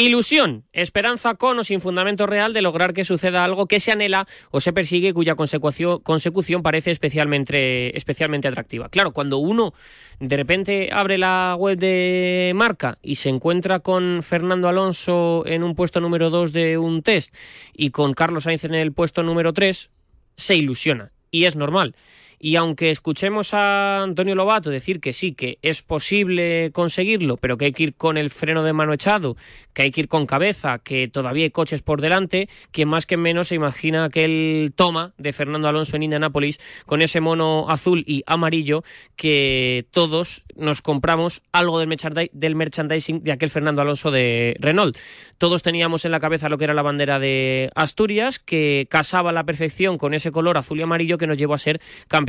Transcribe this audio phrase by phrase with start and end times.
[0.00, 4.26] Ilusión, esperanza con o sin fundamento real de lograr que suceda algo que se anhela
[4.50, 8.88] o se persigue cuya consecución, parece especialmente, especialmente atractiva.
[8.88, 9.74] Claro, cuando uno
[10.18, 15.74] de repente abre la web de marca y se encuentra con Fernando Alonso en un
[15.74, 17.34] puesto número 2 de un test
[17.74, 19.90] y con Carlos Sainz en el puesto número 3,
[20.34, 21.12] se ilusiona.
[21.30, 21.94] Y es normal.
[22.42, 27.66] Y aunque escuchemos a Antonio Lobato decir que sí, que es posible conseguirlo, pero que
[27.66, 29.36] hay que ir con el freno de mano echado,
[29.74, 33.18] que hay que ir con cabeza, que todavía hay coches por delante, quien más que
[33.18, 38.22] menos se imagina aquel toma de Fernando Alonso en Indianápolis con ese mono azul y
[38.26, 38.84] amarillo
[39.16, 44.96] que todos nos compramos algo del merchandising de aquel Fernando Alonso de Renault.
[45.36, 49.32] Todos teníamos en la cabeza lo que era la bandera de Asturias, que casaba a
[49.34, 51.80] la perfección con ese color azul y amarillo que nos llevó a ser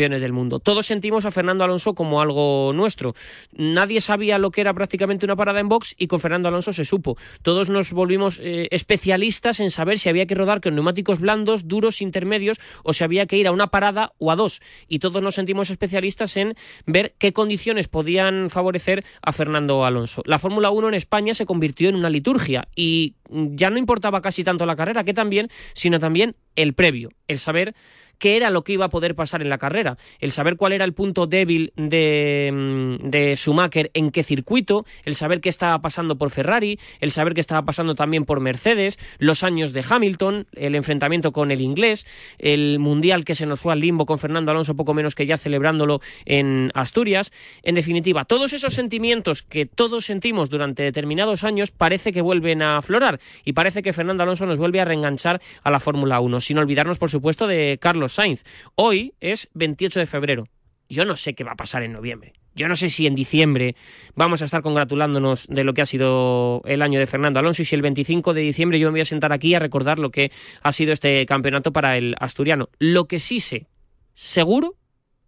[0.10, 0.60] del mundo.
[0.60, 3.14] Todos sentimos a Fernando Alonso como algo nuestro.
[3.52, 6.86] Nadie sabía lo que era prácticamente una parada en box y con Fernando Alonso se
[6.86, 7.18] supo.
[7.44, 12.02] Todos nos volvimos eh, especialistas en saber si había que rodar con neumáticos blandos, duros,
[12.02, 14.60] intermedios o si había que ir a una parada o a dos.
[14.88, 16.56] Y todos nos sentimos especialistas en
[16.88, 20.24] ver qué condiciones podía favorecer a Fernando Alonso.
[20.26, 24.44] La Fórmula 1 en España se convirtió en una liturgia y ya no importaba casi
[24.44, 27.76] tanto la carrera que también, sino también el previo, el saber
[28.22, 30.86] qué era lo que iba a poder pasar en la carrera, el saber cuál era
[30.86, 36.18] el punto débil de, mm, de Schumacher, en qué circuito, el saber qué estaba pasando
[36.18, 40.76] por Ferrari, el saber qué estaba pasando también por Mercedes, los años de Hamilton, el
[40.76, 42.06] enfrentamiento con el inglés,
[42.38, 45.40] el mundial que se nos fue al limbo con Fernando Alonso poco menos que ya
[45.40, 47.32] celebrándolo en Asturias.
[47.64, 52.78] En definitiva, todos esos sentimientos que todos sentimos durante determinados años parece que vuelven a
[52.78, 56.60] aflorar y parece que Fernando Alonso nos vuelve a reenganchar a la Fórmula 1, sin
[56.60, 58.44] olvidarnos por supuesto de Carlos Sainz.
[58.76, 60.48] Hoy es 28 de febrero.
[60.90, 62.34] Yo no sé qué va a pasar en noviembre.
[62.54, 63.76] Yo no sé si en diciembre
[64.14, 67.66] vamos a estar congratulándonos de lo que ha sido el año de Fernando Alonso y
[67.66, 70.32] si el 25 de diciembre yo me voy a sentar aquí a recordar lo que
[70.62, 72.68] ha sido este campeonato para el asturiano.
[72.78, 73.68] Lo que sí sé,
[74.14, 74.76] seguro,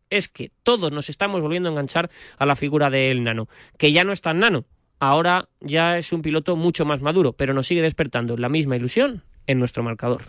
[0.10, 3.48] es que todos nos estamos volviendo a enganchar a la figura del nano,
[3.78, 4.66] que ya no es tan nano,
[5.00, 9.24] ahora ya es un piloto mucho más maduro, pero nos sigue despertando la misma ilusión
[9.48, 10.24] en nuestro marcador.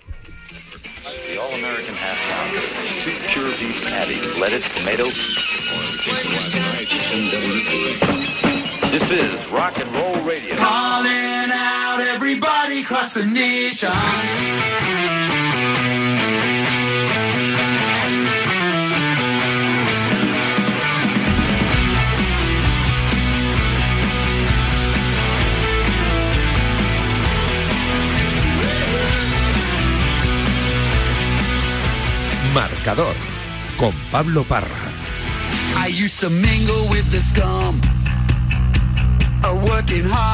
[4.38, 5.05] Lettuce, tomato.
[8.91, 10.56] This is rock and roll radio.
[10.56, 13.91] Calling out everybody across the nation.
[32.55, 33.34] Marcador
[33.77, 34.69] con Pablo Parra.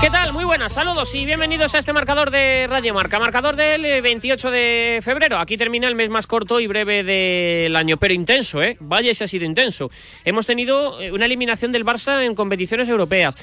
[0.00, 0.32] ¿Qué tal?
[0.32, 4.50] Muy buenas, saludos y bienvenidos a este marcador de Radio Marca, marcador del 28 eh,
[4.96, 5.38] de febrero.
[5.38, 8.76] Aquí termina el mes más corto y breve del año, pero intenso, ¿eh?
[8.80, 9.90] Vaya si ha sido intenso.
[10.24, 13.34] Hemos tenido eh, una eliminación del Barça en competiciones europeas.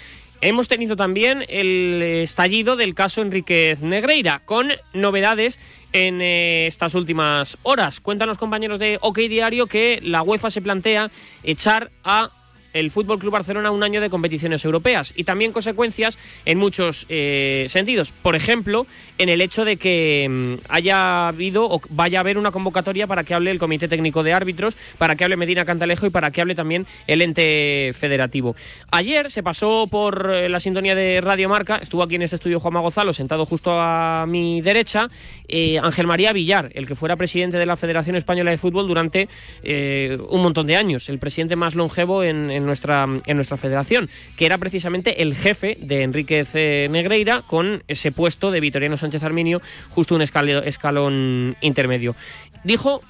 [0.42, 5.58] Hemos tenido también el estallido del caso Enriquez Negreira, con novedades
[5.94, 8.00] en eh, estas últimas horas.
[8.00, 11.10] Cuéntanos, compañeros de OK Diario, que la UEFA se plantea
[11.44, 12.32] echar a
[12.74, 17.66] el Fútbol Club Barcelona un año de competiciones europeas y también consecuencias en muchos eh,
[17.70, 18.12] sentidos.
[18.12, 22.52] Por ejemplo, en el hecho de que mm, haya habido o vaya a haber una
[22.52, 26.10] convocatoria para que hable el Comité Técnico de Árbitros, para que hable Medina Cantalejo y
[26.10, 28.56] para que hable también el ente federativo.
[28.92, 32.60] Ayer se pasó por eh, la sintonía de Radio Marca, estuvo aquí en este estudio
[32.60, 35.08] Juanma Gonzalo, sentado justo a mi derecha,
[35.48, 39.28] eh, Ángel María Villar, el que fuera presidente de la Federación Española de Fútbol durante
[39.64, 44.46] un montón de años, el presidente más longevo en en nuestra, en nuestra federación, que
[44.46, 50.16] era precisamente el jefe de Enríquez Negreira con ese puesto de Vitoriano Sánchez Arminio, justo
[50.16, 52.16] un escalón, intermedio.
[52.64, 53.02] Dijo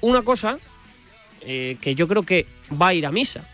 [0.00, 0.58] una cosa
[1.42, 2.46] eh, que yo creo que
[2.80, 3.44] va a ir a misa.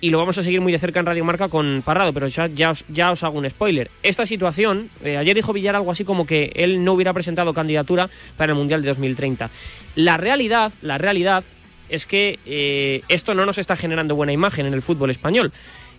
[0.00, 2.46] Y lo vamos a seguir muy de cerca en Radio Marca con Parrado, pero ya,
[2.46, 2.72] ya,
[3.10, 3.90] os, hago un spoiler.
[4.02, 8.10] Esta situación, eh, ayer dijo Villar algo así como que él no hubiera presentado candidatura
[8.36, 9.48] para el Mundial de 2030.
[9.96, 11.42] La realidad, la realidad
[11.88, 15.52] es que eh, esto no nos está generando buena imagen en el fútbol español.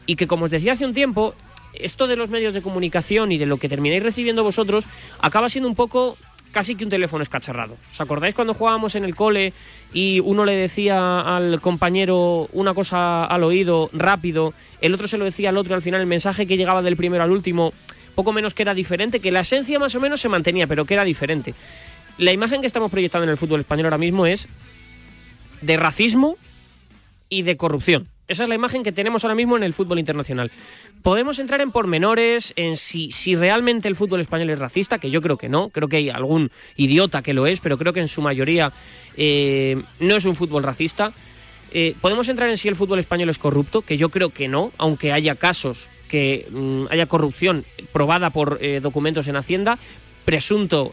[0.05, 1.35] Y que, como os decía hace un tiempo,
[1.73, 4.85] esto de los medios de comunicación y de lo que termináis recibiendo vosotros
[5.19, 6.17] acaba siendo un poco
[6.55, 7.75] casi que un teléfono escacharrado.
[7.91, 9.51] ¿Os acordáis cuando jugábamos en el cole
[9.93, 15.25] y uno le decía al compañero una cosa al oído rápido, el otro se lo
[15.25, 17.73] decía al otro y al final el mensaje que llegaba del primero al último,
[18.15, 20.93] poco menos que era diferente, que la esencia más o menos se mantenía, pero que
[20.93, 21.53] era diferente?
[22.17, 24.47] La imagen que estamos proyectando en el fútbol español ahora mismo es
[25.65, 26.35] de racismo
[27.29, 28.07] y de corrupción.
[28.27, 30.51] Esa es la imagen que tenemos ahora mismo en el fútbol internacional.
[31.03, 35.21] Podemos entrar en pormenores, en si, si realmente el fútbol español es racista, que yo
[35.21, 38.07] creo que no, creo que hay algún idiota que lo es, pero creo que en
[38.07, 38.73] su mayoría
[39.15, 41.13] eh, no es un fútbol racista.
[41.71, 44.71] Eh, podemos entrar en si el fútbol español es corrupto, que yo creo que no,
[44.77, 49.77] aunque haya casos que mm, haya corrupción probada por eh, documentos en Hacienda,
[50.23, 50.91] presunto,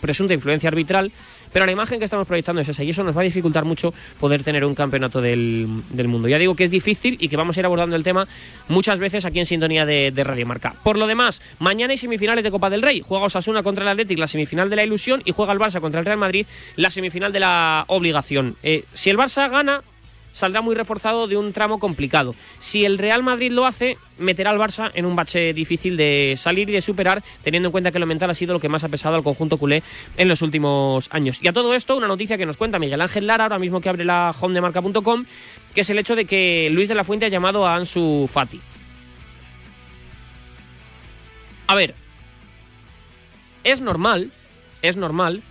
[0.00, 1.10] presunta influencia arbitral.
[1.52, 3.92] Pero la imagen que estamos proyectando es esa y eso nos va a dificultar mucho
[4.20, 5.68] poder tener un campeonato del,
[6.06, 6.28] mundo.
[6.28, 8.26] Ya digo que es difícil y que vamos a ir abordando el tema
[8.68, 10.74] muchas veces aquí en sintonía de, de Radio Marca.
[10.82, 13.02] Por lo demás, mañana hay semifinales de Copa del Rey.
[13.04, 16.00] Juega Osasuna contra el Athletic, la semifinal de la ilusión, y juega el Barça contra
[16.00, 16.46] el Real Madrid,
[16.76, 18.56] la semifinal de la obligación.
[18.62, 19.82] Eh, si el Barça gana,
[20.38, 22.34] saldrá muy reforzado de un tramo complicado.
[22.60, 26.70] Si el Real Madrid lo hace, meterá al Barça en un bache difícil de salir
[26.70, 28.88] y de superar, teniendo en cuenta que lo mental ha sido lo que más ha
[28.88, 29.82] pesado al conjunto culé
[30.16, 31.40] en los últimos años.
[31.42, 33.88] Y a todo esto, una noticia que nos cuenta Miguel Ángel Lara, ahora mismo que
[33.88, 35.24] abre la home de marca.com,
[35.74, 38.60] que es el hecho de que Luis de la Fuente ha llamado a Ansu Fati.
[41.66, 41.94] A ver,
[43.64, 44.30] es normal,
[44.82, 45.42] es normal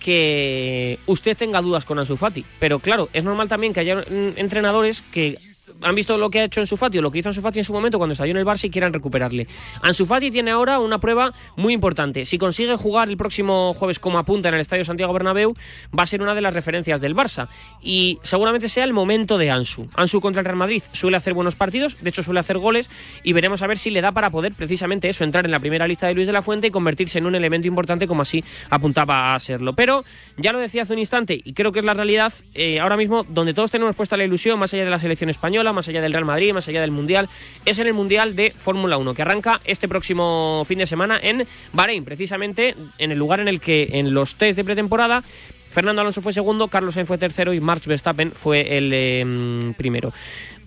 [0.00, 2.44] que usted tenga dudas con Ansu Fati.
[2.58, 5.38] Pero claro, es normal también que haya mm, entrenadores que
[5.82, 7.64] han visto lo que ha hecho en su Fati lo que hizo Ansu Fati en
[7.64, 9.46] su momento cuando estalló en el Barça y quieran recuperarle.
[9.82, 12.24] Ansu Fati tiene ahora una prueba muy importante.
[12.24, 15.54] Si consigue jugar el próximo jueves como apunta en el Estadio Santiago Bernabéu,
[15.96, 17.48] va a ser una de las referencias del Barça
[17.82, 19.88] y seguramente sea el momento de Ansu.
[19.94, 22.90] Ansu contra el Real Madrid suele hacer buenos partidos, de hecho suele hacer goles
[23.22, 25.86] y veremos a ver si le da para poder precisamente eso, entrar en la primera
[25.86, 29.34] lista de Luis de la Fuente y convertirse en un elemento importante como así apuntaba
[29.34, 29.74] a serlo.
[29.74, 30.04] Pero
[30.36, 33.24] ya lo decía hace un instante y creo que es la realidad, eh, ahora mismo
[33.28, 36.12] donde todos tenemos puesta la ilusión, más allá de la selección española, más allá del
[36.12, 37.28] Real Madrid, más allá del Mundial,
[37.64, 41.46] es en el Mundial de Fórmula 1, que arranca este próximo fin de semana en
[41.72, 45.22] Bahrein, precisamente en el lugar en el que en los test de pretemporada
[45.70, 50.12] Fernando Alonso fue segundo, Carlos Sainz fue tercero y Max Verstappen fue el em, primero.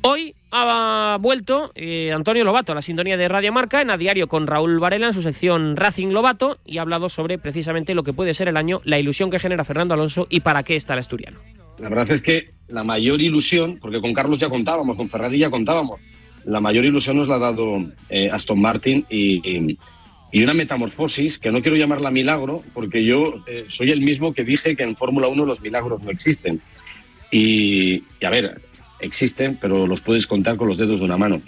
[0.02, 4.28] Hoy ha vuelto eh, Antonio Lobato a la sintonía de Radio Marca en a diario
[4.28, 8.14] con Raúl Varela en su sección Racing Lobato y ha hablado sobre precisamente lo que
[8.14, 11.00] puede ser el año, la ilusión que genera Fernando Alonso y para qué está el
[11.00, 11.40] asturiano.
[11.84, 15.50] La verdad es que la mayor ilusión, porque con Carlos ya contábamos, con Ferrari ya
[15.50, 16.00] contábamos,
[16.46, 19.78] la mayor ilusión nos la ha dado eh, Aston Martin y,
[20.42, 24.78] una metamorfosis que no quiero llamarla milagro, porque yo eh, soy el mismo que dije
[24.78, 26.62] que en Fórmula 1 los milagros no existen.
[27.30, 28.62] Y, y, a ver,
[29.02, 31.42] existen, pero los puedes contar con los dedos de una mano.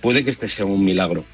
[0.00, 1.24] Puede que este sea un milagro,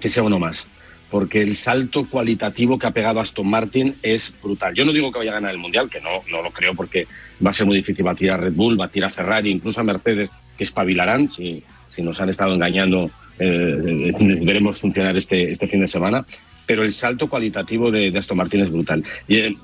[0.00, 0.66] que sea uno más
[1.12, 4.72] porque el salto cualitativo que ha pegado Aston Martin es brutal.
[4.72, 7.06] Yo no digo que vaya a ganar el Mundial, que no, no lo creo porque
[7.44, 10.30] va a ser muy difícil batir a Red Bull, batir a Ferrari, incluso a Mercedes,
[10.56, 13.10] que espabilarán si, si nos han estado engañando.
[13.38, 14.10] Eh,
[14.42, 16.24] veremos funcionar este, este fin de semana.
[16.64, 19.04] Pero el salto cualitativo de, Aston Martin es brutal.
[19.28, 19.56] Y, eh,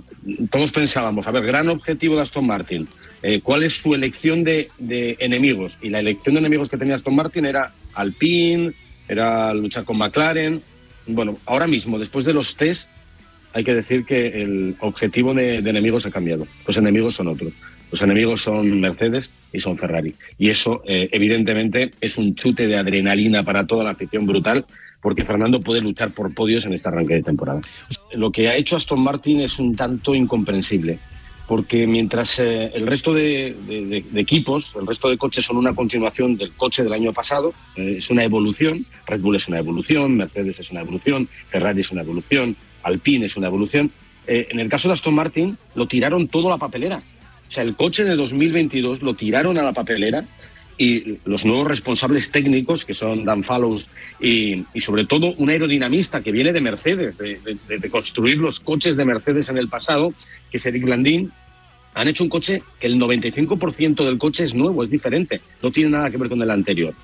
[0.50, 2.86] todos pensábamos, a ver, gran objetivo de Aston Martin,
[3.22, 5.78] eh, ¿cuál es su elección de, de enemigos?
[5.80, 8.72] Y la elección de enemigos que tenía Aston Martin era Alpine,
[9.08, 10.60] era luchar con McLaren,
[11.08, 12.88] bueno, ahora mismo, después de los test,
[13.52, 16.46] hay que decir que el objetivo de, enemigos ha cambiado.
[16.66, 17.52] Los enemigos son otros.
[17.90, 20.14] Los enemigos son Mercedes y son Ferrari.
[20.38, 24.66] Y eso, eh, evidentemente, es un chute de adrenalina para toda la afición brutal,
[25.00, 27.62] porque Fernando puede luchar por podios en este arranque de temporada.
[28.12, 30.98] Lo que ha hecho Aston Martin es un tanto incomprensible
[31.48, 36.52] porque mientras eh, el resto de, equipos, el resto de coches son una continuación del
[36.52, 40.70] coche del año pasado, eh, es una evolución, Red Bull es una evolución, Mercedes es
[40.70, 43.90] una evolución, Ferrari es una evolución, Alpine es una evolución.
[44.26, 47.02] Eh, en el caso de Aston Martin lo tiraron todo a la papelera.
[47.48, 50.26] O sea, el coche de 2022 lo tiraron a la papelera
[50.78, 53.88] y los nuevos responsables técnicos, que son Dan Fallows
[54.20, 59.48] y, sobre todo un aerodinamista que viene de Mercedes, de, construir los coches de Mercedes
[59.48, 60.14] en el pasado,
[60.50, 61.32] que es Eric Blandín,
[61.94, 65.90] han hecho un coche que el 95% del coche es nuevo, es diferente, no tiene
[65.90, 66.94] nada que ver con el anterior.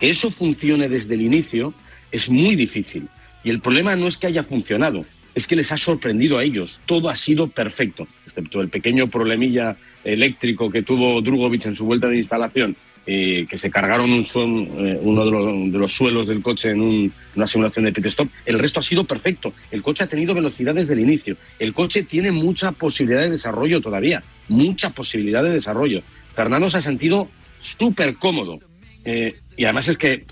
[0.00, 1.74] Que eso funcione desde el inicio
[2.10, 3.08] es muy difícil.
[3.44, 5.04] Y el problema no es que haya funcionado,
[5.34, 6.80] es que les ha sorprendido a ellos.
[6.86, 12.08] Todo ha sido perfecto, excepto el pequeño problemilla eléctrico que tuvo Drugovic en su vuelta
[12.08, 12.76] de instalación,
[13.10, 17.86] eh, que se cargaron un eh, uno de los, suelos del coche en una simulación
[17.86, 18.28] de pit stop.
[18.44, 19.54] El resto ha sido perfecto.
[19.70, 21.34] El coche ha tenido velocidad desde el inicio.
[21.58, 26.02] El coche tiene mucha posibilidad de desarrollo todavía, mucha posibilidad de desarrollo.
[26.34, 27.30] Fernando se ha sentido
[27.62, 28.58] súper cómodo.
[29.06, 30.26] Eh, y además es que,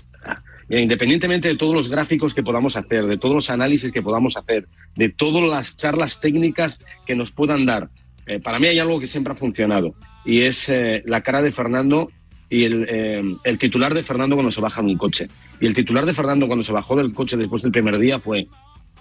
[0.69, 4.67] independientemente de todos los gráficos que podamos hacer, de todos los análisis que podamos hacer,
[4.95, 7.89] de todas las charlas técnicas que nos puedan dar,
[8.43, 10.71] para mí hay algo que siempre ha funcionado y es
[11.05, 12.11] la cara de Fernando
[12.49, 15.27] y eh, el, titular de Fernando cuando se baja de un coche.
[15.59, 18.47] Y el titular de Fernando cuando se bajó del coche después del primer día fue,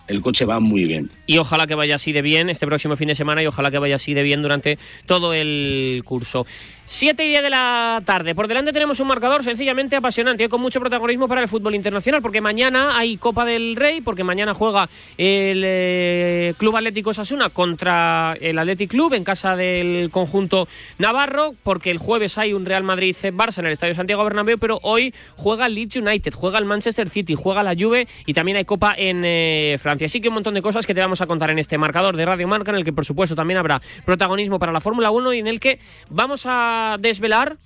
[0.08, 1.10] el coche va muy bien.
[1.26, 3.78] Y ojalá que vaya así de bien este próximo fin de semana y ojalá que
[3.78, 6.46] vaya así de bien durante todo el curso.
[6.86, 8.34] 7 y 10 de la tarde.
[8.34, 12.22] Por delante tenemos un marcador sencillamente apasionante, y con mucho protagonismo para el fútbol internacional,
[12.22, 14.88] porque mañana hay Copa del Rey, porque mañana juega
[15.18, 21.90] el eh, Club Atlético Sasuna contra el Athletic Club en casa del conjunto navarro, porque
[21.90, 25.74] el jueves hay un Real Madrid-Barça en el Estadio Santiago Bernabéu, pero hoy juega el
[25.74, 29.76] Leeds United, juega el Manchester City, juega la Juve y también hay Copa en eh,
[29.80, 30.06] Francia.
[30.06, 32.24] Así que un montón de cosas que te vamos a contar en este marcador de
[32.24, 35.38] Radio Marca, en el que por supuesto también habrá protagonismo para la Fórmula 1 y
[35.40, 37.56] en el que vamos a desvelar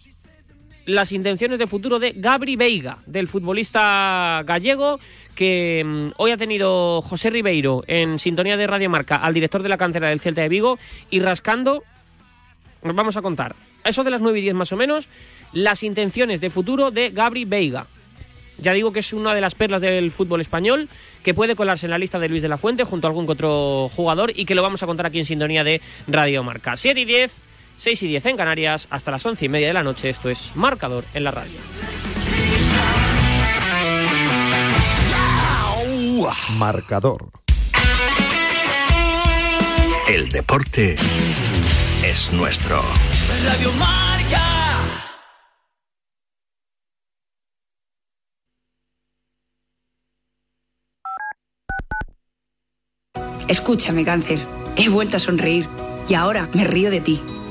[0.86, 4.98] las intenciones de futuro de Gabri Veiga, del futbolista gallego
[5.34, 9.68] que mm, hoy ha tenido José Ribeiro en sintonía de Radio Marca al director de
[9.68, 10.78] la cantera del Celta de Vigo
[11.10, 11.82] y rascando,
[12.82, 15.08] nos vamos a contar, eso de las 9 y 10 más o menos,
[15.52, 17.86] las intenciones de futuro de Gabri Veiga.
[18.58, 20.88] Ya digo que es una de las perlas del fútbol español
[21.22, 23.90] que puede colarse en la lista de Luis de la Fuente junto a algún otro
[23.96, 26.76] jugador y que lo vamos a contar aquí en sintonía de Radio Marca.
[26.76, 27.32] 7 y 10
[27.80, 30.10] 6 y 10 en Canarias, hasta las 11 y media de la noche.
[30.10, 31.58] Esto es Marcador en la radio.
[36.58, 37.30] Marcador.
[40.06, 40.96] El deporte
[42.04, 42.82] es nuestro.
[43.44, 44.42] Radio Marca.
[53.48, 54.38] Escúchame, cáncer.
[54.76, 55.66] He vuelto a sonreír
[56.08, 57.22] y ahora me río de ti.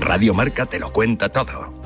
[0.00, 1.85] Radio Marca te lo cuenta todo.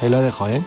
[0.00, 0.64] ahí lo dejo, ¿eh?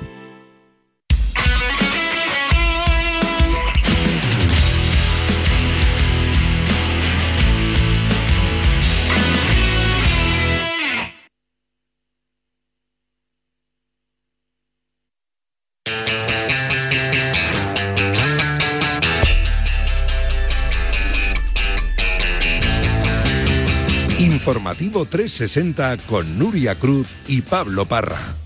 [24.41, 28.40] Informativo 360 con Nuria Cruz y Pablo Parra.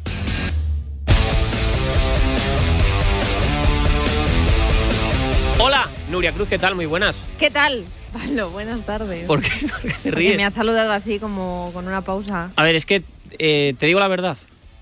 [6.16, 6.76] Nuria Cruz, ¿qué tal?
[6.76, 7.22] Muy buenas.
[7.38, 7.84] ¿Qué tal?
[8.14, 9.26] Pablo, buenas tardes.
[9.26, 10.38] ¿Por qué, ¿Por qué te Porque ríes?
[10.38, 12.52] me has saludado así como con una pausa.
[12.56, 13.04] A ver, es que
[13.38, 14.38] eh, te digo la verdad.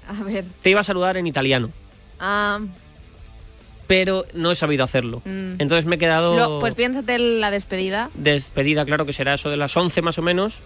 [0.08, 0.46] A ver.
[0.62, 1.72] Te iba a saludar en italiano,
[2.20, 2.60] ah,
[3.88, 5.24] pero no he sabido hacerlo.
[5.25, 5.56] Mm.
[5.58, 8.12] Entonces me he quedado lo- pues piénsate en la despedida.
[8.13, 10.60] despedida, claro que será eso de las 11 más o menos.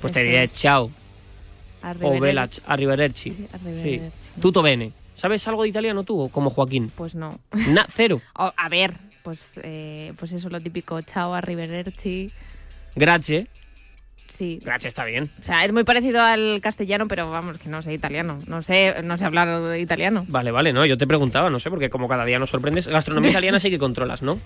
[0.00, 0.54] Pues te diré es.
[0.54, 2.20] chao o Arrivederci.
[2.20, 3.30] bella, arrivederci.
[3.30, 3.46] Sí,
[3.82, 4.00] Sí.
[4.40, 4.92] Tutto bene.
[5.16, 6.90] ¿Sabes algo de italiano tú o como Joaquín?
[6.96, 7.38] Pues no.
[7.52, 8.22] Na, cero.
[8.34, 11.00] A ver, pues, eh, pues eso, lo típico.
[11.00, 12.30] Chao, arrivederci.
[12.94, 13.48] Grazie.
[14.28, 14.60] Sí.
[14.62, 15.30] Grazie está bien.
[15.40, 18.40] O sea, es muy parecido al castellano, pero vamos, que no sé italiano.
[18.46, 20.26] No sé, no sé hablar italiano.
[20.28, 23.30] Vale, vale, no, yo te preguntaba, no sé, porque como cada día nos sorprendes, gastronomía
[23.32, 24.38] italiana sí que controlas, ¿no?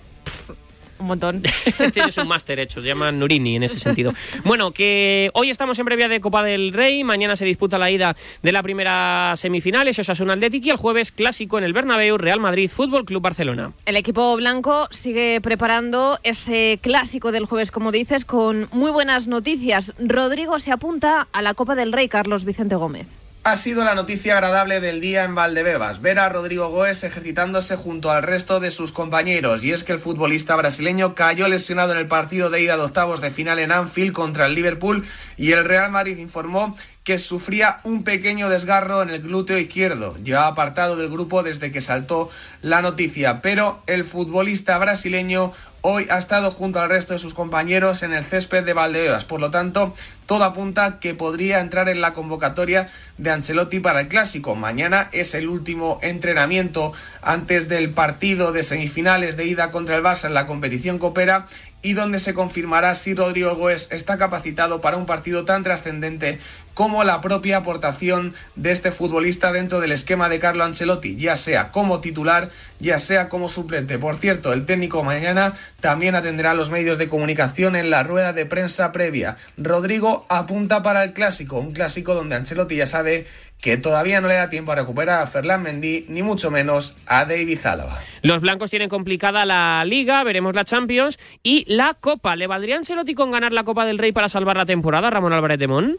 [0.99, 1.41] Un montón.
[1.93, 4.13] Tienes un máster hecho, se llama Nurini en ese sentido.
[4.43, 8.15] Bueno, que hoy estamos en previa de Copa del Rey, mañana se disputa la ida
[8.41, 12.17] de la primera semifinal, eso es un Athletic y el jueves clásico en el Bernabéu,
[12.17, 13.71] Real Madrid, Fútbol Club Barcelona.
[13.85, 19.93] El equipo blanco sigue preparando ese clásico del jueves, como dices, con muy buenas noticias.
[19.99, 23.18] Rodrigo se apunta a la Copa del Rey, Carlos Vicente Gómez.
[23.45, 28.11] Ha sido la noticia agradable del día en Valdebebas, ver a Rodrigo Goes ejercitándose junto
[28.11, 32.07] al resto de sus compañeros, y es que el futbolista brasileño cayó lesionado en el
[32.07, 35.05] partido de ida de octavos de final en Anfield contra el Liverpool
[35.37, 40.17] y el Real Madrid informó que sufría un pequeño desgarro en el glúteo izquierdo.
[40.21, 42.29] Llevaba apartado del grupo desde que saltó
[42.61, 48.03] la noticia, pero el futbolista brasileño hoy ha estado junto al resto de sus compañeros
[48.03, 49.23] en el césped de Valdebebas.
[49.23, 49.95] Por lo tanto,
[50.29, 54.53] todo apunta que podría entrar en la convocatoria de Ancelotti para el clásico.
[54.53, 56.93] Mañana es el último entrenamiento
[57.23, 61.47] antes del partido de semifinales de ida contra el Barça en la competición copera
[61.81, 66.39] y donde se confirmará si Rodrigo Goes está capacitado para un partido tan trascendente
[66.79, 71.71] como la propia aportación de este futbolista dentro del esquema de Carlo Ancelotti, ya sea
[71.71, 73.99] como titular, ya sea como suplente.
[73.99, 78.31] Por cierto, el técnico mañana también atenderá a los medios de comunicación en la rueda
[78.31, 79.35] de prensa previa.
[79.57, 83.27] Rodrigo apunta para el clásico, un clásico donde Ancelotti ya sabe
[83.59, 87.25] que todavía no le da tiempo a recuperar a Ferland Mendy, ni mucho menos a
[87.25, 87.99] David Zálava.
[88.21, 92.37] Los blancos tienen complicada la Liga, veremos la Champions y la Copa.
[92.37, 95.59] ¿Le valdría Ancelotti con ganar la Copa del Rey para salvar la temporada, Ramón Álvarez
[95.59, 95.97] de Mon?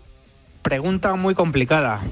[0.62, 2.02] Pregunta muy complicada.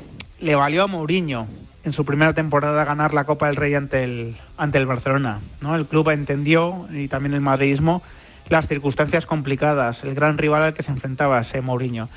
[0.40, 1.46] Le valió a Mourinho
[1.84, 5.40] en su primera temporada ganar la Copa del Rey ante el, ante el Barcelona.
[5.60, 5.76] ¿no?
[5.76, 8.02] El club entendió, y también el madridismo,
[8.48, 12.08] las circunstancias complicadas, el gran rival al que se enfrentaba ese Mourinho.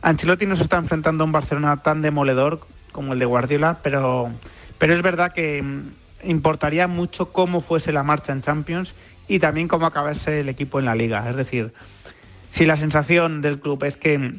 [0.00, 2.60] Ancelotti no se está enfrentando a un Barcelona tan demoledor
[2.92, 4.30] como el de Guardiola, pero,
[4.78, 8.94] pero es verdad que mm, importaría mucho cómo fuese la marcha en Champions
[9.26, 11.28] y también cómo acabase el equipo en la liga.
[11.28, 11.72] Es decir,
[12.50, 14.38] si la sensación del club es que mm,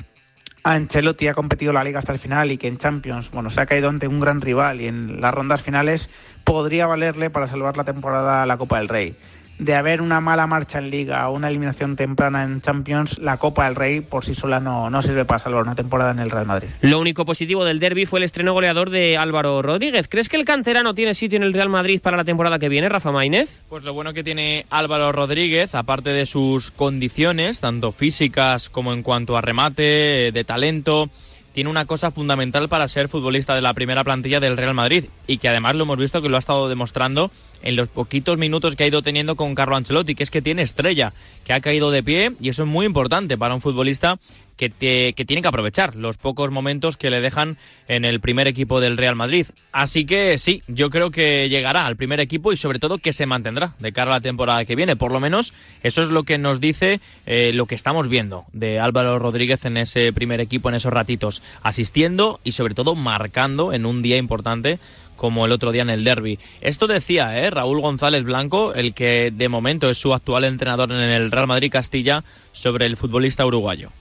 [0.68, 3.68] Ancelotti ha competido la liga hasta el final y que en Champions, bueno, se ha
[3.68, 6.10] caído ante un gran rival y en las rondas finales
[6.44, 9.16] podría valerle para salvar la temporada a la Copa del Rey
[9.58, 13.66] de haber una mala marcha en Liga o una eliminación temprana en Champions, la Copa
[13.66, 16.46] del Rey por sí sola no, no sirve para salvar una temporada en el Real
[16.46, 16.70] Madrid.
[16.82, 20.08] Lo único positivo del derby fue el estreno goleador de Álvaro Rodríguez.
[20.10, 22.90] ¿Crees que el canterano tiene sitio en el Real Madrid para la temporada que viene,
[22.90, 23.64] Rafa Maínez?
[23.70, 29.04] Pues lo bueno que tiene Álvaro Rodríguez, aparte de sus condiciones, tanto físicas como en
[29.04, 31.10] cuanto a remate, de talento,
[31.56, 35.38] tiene una cosa fundamental para ser futbolista de la primera plantilla del Real Madrid y
[35.38, 37.32] que además lo hemos visto que lo ha estado demostrando
[37.66, 40.62] en los poquitos minutos que ha ido teniendo con Carlo Ancelotti, que es que tiene
[40.62, 41.12] estrella,
[41.44, 44.20] que ha caído de pie y eso es muy importante para un futbolista
[44.58, 47.58] que, que, tiene que aprovechar los pocos momentos que le dejan
[47.88, 49.48] en el primer equipo del Real Madrid.
[49.72, 53.26] Así que sí, yo creo que llegará al primer equipo y sobre todo que se
[53.26, 54.96] mantendrá de cara a la temporada que viene.
[54.96, 58.80] Por lo menos eso es lo que nos dice eh, lo que estamos viendo de
[58.80, 63.86] Álvaro Rodríguez en ese primer equipo, en esos ratitos, asistiendo y sobre todo marcando en
[63.86, 64.80] un día importante
[65.16, 66.40] como el otro día en el derby.
[66.62, 67.50] Esto decía ¿eh?
[67.50, 71.72] Raúl González Blanco, el que de momento es su actual entrenador en el Real Madrid
[71.72, 73.92] Castilla, sobre el futbolista uruguayo.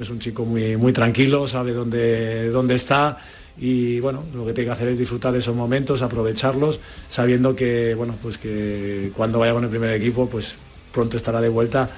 [0.00, 3.18] Es un chico muy, muy tranquilo, sabe dónde, dónde está
[3.58, 7.94] y bueno, lo que tiene que hacer es disfrutar de esos momentos, aprovecharlos, sabiendo que
[7.94, 10.56] bueno, pues que cuando vaya con el primer equipo, pues
[10.92, 11.88] pronto estará de vuelta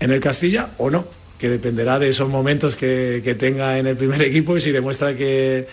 [0.00, 1.04] en el Castilla o no,
[1.38, 5.14] que dependerá de esos momentos que, que tenga en el primer equipo y si demuestra
[5.16, 5.66] que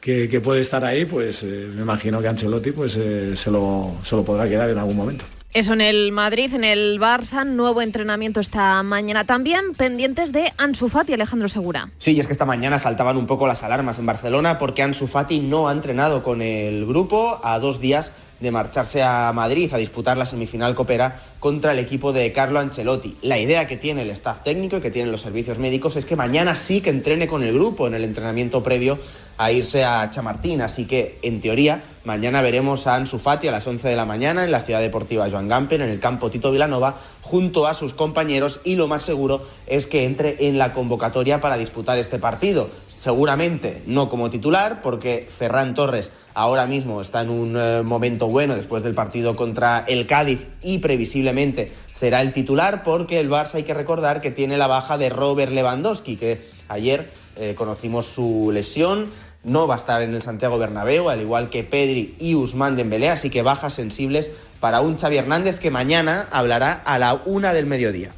[0.00, 4.16] que, puede estar ahí, pues eh, me imagino que Ancelotti pues, eh, se, lo, se
[4.16, 5.24] lo podrá quedar en algún momento.
[5.54, 9.24] Eso en el Madrid, en el Barça, nuevo entrenamiento esta mañana.
[9.24, 11.90] También pendientes de Ansu Fati, Alejandro Segura.
[11.96, 15.06] Sí, y es que esta mañana saltaban un poco las alarmas en Barcelona porque Ansu
[15.06, 19.78] Fati no ha entrenado con el grupo a dos días de marcharse a Madrid a
[19.78, 23.16] disputar la semifinal Copera contra el equipo de Carlo Ancelotti.
[23.22, 26.16] La idea que tiene el staff técnico y que tienen los servicios médicos es que
[26.16, 28.98] mañana sí que entrene con el grupo en el entrenamiento previo
[29.36, 30.60] a irse a Chamartín.
[30.60, 34.44] Así que, en teoría, mañana veremos a Ansu Fati a las 11 de la mañana
[34.44, 38.60] en la Ciudad Deportiva Joan Gamper, en el campo Tito Vilanova, junto a sus compañeros
[38.64, 42.68] y lo más seguro es que entre en la convocatoria para disputar este partido.
[42.98, 48.56] Seguramente no como titular, porque Ferran Torres ahora mismo está en un eh, momento bueno
[48.56, 53.62] después del partido contra el Cádiz y previsiblemente será el titular porque el Barça hay
[53.62, 59.06] que recordar que tiene la baja de Robert Lewandowski, que ayer eh, conocimos su lesión,
[59.44, 63.10] no va a estar en el Santiago Bernabéu, al igual que Pedri y Usman Dembélé,
[63.10, 67.66] así que bajas sensibles para un Xavi Hernández que mañana hablará a la una del
[67.66, 68.12] mediodía.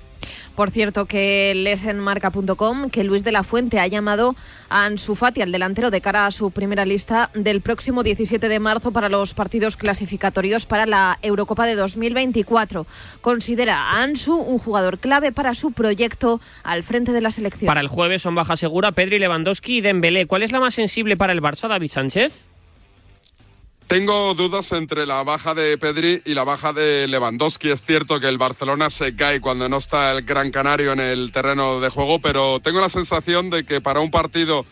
[0.61, 4.37] Por cierto, que lees en marca.com que Luis de la Fuente ha llamado
[4.69, 8.59] a Ansu Fati, al delantero, de cara a su primera lista del próximo 17 de
[8.59, 12.87] marzo para los partidos clasificatorios para la Eurocopa de 2024.
[13.23, 17.67] Considera a Ansu un jugador clave para su proyecto al frente de la selección.
[17.67, 20.27] Para el jueves son baja segura Pedri, Lewandowski y Dembélé.
[20.27, 22.51] ¿Cuál es la más sensible para el Barça, David Sánchez?
[23.91, 27.71] Tengo dudas entre la baja de Pedri y la baja de Lewandowski.
[27.71, 31.33] Es cierto que el Barcelona se cae cuando no está el Gran Canario en el
[31.33, 34.65] terreno de juego, pero tengo la sensación de que para un partido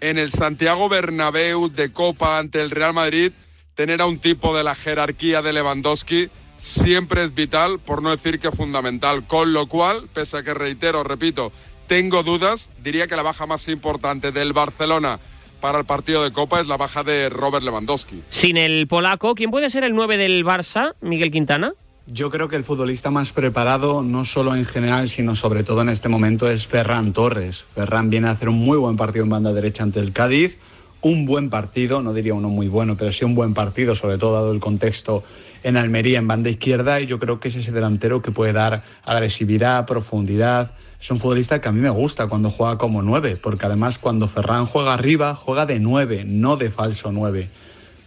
[0.00, 3.30] en el Santiago Bernabéu de Copa ante el Real Madrid,
[3.76, 8.40] tener a un tipo de la jerarquía de Lewandowski siempre es vital, por no decir
[8.40, 9.24] que fundamental.
[9.28, 11.52] Con lo cual, pese a que reitero, repito,
[11.86, 15.20] tengo dudas, diría que la baja más importante del Barcelona
[15.64, 18.20] para el partido de Copa es la baja de Robert Lewandowski.
[18.28, 21.72] Sin el polaco, ¿quién puede ser el 9 del Barça, Miguel Quintana?
[22.06, 25.88] Yo creo que el futbolista más preparado, no solo en general, sino sobre todo en
[25.88, 27.64] este momento, es Ferran Torres.
[27.74, 30.58] Ferran viene a hacer un muy buen partido en banda derecha ante el Cádiz.
[31.00, 34.34] Un buen partido, no diría uno muy bueno, pero sí un buen partido, sobre todo
[34.34, 35.24] dado el contexto
[35.62, 38.82] en Almería en banda izquierda y yo creo que es ese delantero que puede dar
[39.02, 40.72] agresividad, profundidad.
[41.04, 44.26] Es un futbolista que a mí me gusta cuando juega como nueve, porque además cuando
[44.26, 47.50] Ferran juega arriba, juega de nueve, no de falso nueve.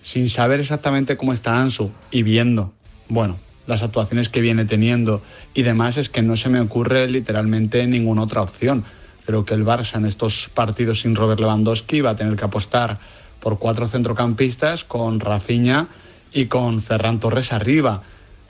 [0.01, 2.73] Sin saber exactamente cómo está Ansu y viendo,
[3.07, 5.21] bueno, las actuaciones que viene teniendo
[5.53, 8.83] y demás, es que no se me ocurre literalmente ninguna otra opción.
[9.27, 12.97] Creo que el Barça en estos partidos sin Robert Lewandowski va a tener que apostar
[13.39, 15.85] por cuatro centrocampistas con Rafinha
[16.33, 18.01] y con Ferran Torres arriba.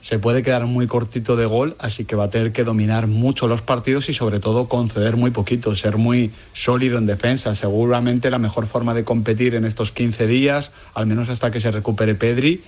[0.08, 3.46] Se puede quedar muy cortito de gol, así que va a tener que dominar mucho
[3.46, 7.54] los partidos y sobre todo conceder muy poquito, ser muy sólido en defensa.
[7.54, 11.70] Seguramente la mejor forma de competir en estos 15 días, al menos hasta que se
[11.70, 12.62] recupere Pedri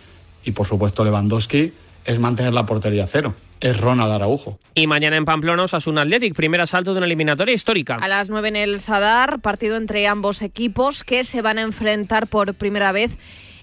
[0.44, 1.72] y por supuesto Lewandowski,
[2.04, 3.34] es mantener la portería cero.
[3.58, 4.58] Es Ronald Araujo.
[4.74, 7.94] Y mañana en Pamplona, un Athletic, primer asalto de una eliminatoria histórica.
[7.94, 12.26] A las 9 en el Sadar, partido entre ambos equipos que se van a enfrentar
[12.26, 13.12] por primera vez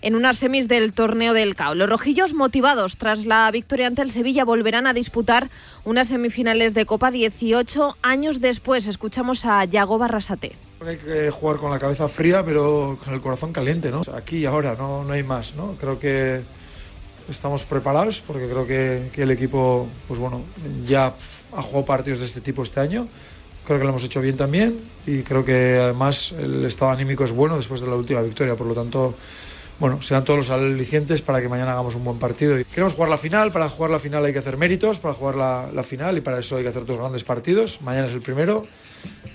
[0.07, 1.75] en unas semis del torneo del CAO.
[1.75, 5.49] Los rojillos motivados tras la victoria ante el Sevilla volverán a disputar
[5.83, 8.87] unas semifinales de Copa 18 años después.
[8.87, 10.55] Escuchamos a Yago Barrasate.
[10.79, 14.01] Hay que jugar con la cabeza fría, pero con el corazón caliente, ¿no?
[14.15, 15.75] Aquí y ahora, no, no hay más, ¿no?
[15.77, 16.39] Creo que
[17.29, 20.43] estamos preparados porque creo que, que, el equipo, pues bueno,
[20.85, 21.15] ya
[21.53, 23.09] ha jugado partidos de este tipo este año.
[23.65, 27.33] Creo que lo hemos hecho bien también y creo que además el estado anímico es
[27.33, 28.55] bueno después de la última victoria.
[28.55, 29.15] Por lo tanto,
[29.79, 32.55] bueno, sean todos los alicientes para que mañana hagamos un buen partido.
[32.69, 35.69] Queremos jugar la final, para jugar la final hay que hacer méritos, para jugar la,
[35.73, 37.81] la final y para eso hay que hacer dos grandes partidos.
[37.81, 38.65] Mañana es el primero,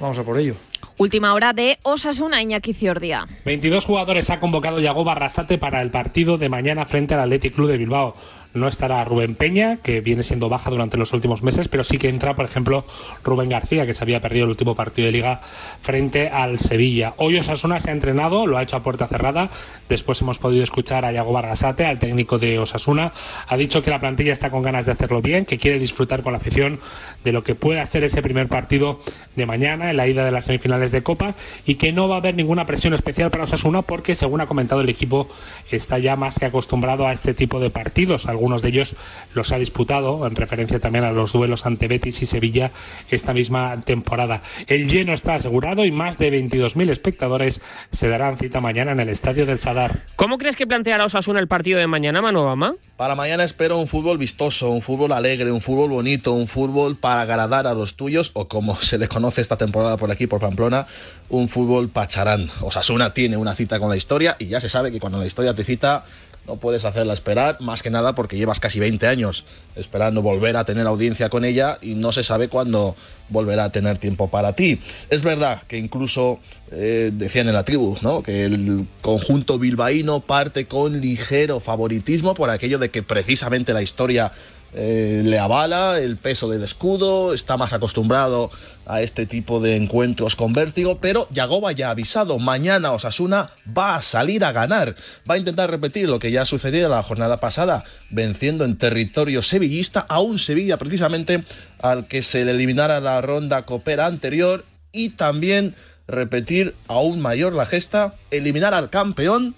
[0.00, 0.54] vamos a por ello.
[0.98, 3.26] Última hora de Osasuna Iñaki Ciordia.
[3.44, 7.70] 22 jugadores ha convocado Yago Barrasate para el partido de mañana frente al Athletic Club
[7.70, 8.14] de Bilbao.
[8.54, 12.10] No estará Rubén Peña, que viene siendo baja durante los últimos meses, pero sí que
[12.10, 12.84] entra, por ejemplo,
[13.24, 15.40] Rubén García, que se había perdido el último partido de liga
[15.80, 17.14] frente al Sevilla.
[17.16, 19.48] Hoy Osasuna se ha entrenado, lo ha hecho a puerta cerrada.
[19.88, 23.12] Después hemos podido escuchar a Yago Barrasate, al técnico de Osasuna.
[23.48, 26.32] Ha dicho que la plantilla está con ganas de hacerlo bien, que quiere disfrutar con
[26.32, 26.80] la afición
[27.24, 29.00] de lo que pueda ser ese primer partido
[29.34, 31.34] de mañana en la ida de las semifinales de Copa
[31.64, 34.82] y que no va a haber ninguna presión especial para Osasuna porque, según ha comentado
[34.82, 35.28] el equipo,
[35.70, 38.96] está ya más que acostumbrado a este tipo de partidos algunos de ellos
[39.34, 42.72] los ha disputado, en referencia también a los duelos ante Betis y Sevilla
[43.08, 44.42] esta misma temporada.
[44.66, 47.60] El lleno está asegurado y más de 22.000 espectadores
[47.92, 50.06] se darán cita mañana en el Estadio del Sadar.
[50.16, 52.74] ¿Cómo crees que planteará Osasuna el partido de mañana, Manu Obama?
[52.96, 57.20] Para mañana espero un fútbol vistoso, un fútbol alegre, un fútbol bonito, un fútbol para
[57.20, 60.86] agradar a los tuyos o como se le conoce esta temporada por aquí, por Pamplona,
[61.28, 62.48] un fútbol pacharán.
[62.60, 65.54] Osasuna tiene una cita con la historia y ya se sabe que cuando la historia
[65.54, 66.04] te cita
[66.46, 69.44] no puedes hacerla esperar, más que nada porque llevas casi 20 años
[69.76, 72.96] esperando volver a tener audiencia con ella y no se sabe cuándo
[73.28, 74.80] volverá a tener tiempo para ti.
[75.08, 78.22] Es verdad que incluso eh, decían en la tribu, ¿no?
[78.22, 84.32] Que el conjunto bilbaíno parte con ligero favoritismo por aquello de que precisamente la historia
[84.74, 88.50] eh, le avala el peso del escudo, está más acostumbrado
[88.86, 93.96] a este tipo de encuentros con vértigo, pero Yagoba ya ha avisado, mañana Osasuna va
[93.96, 94.96] a salir a ganar,
[95.30, 100.00] va a intentar repetir lo que ya sucedió la jornada pasada, venciendo en territorio sevillista
[100.00, 101.44] a un Sevilla precisamente
[101.78, 105.74] al que se le eliminara la ronda copera anterior y también
[106.08, 109.54] repetir aún mayor la gesta, eliminar al campeón,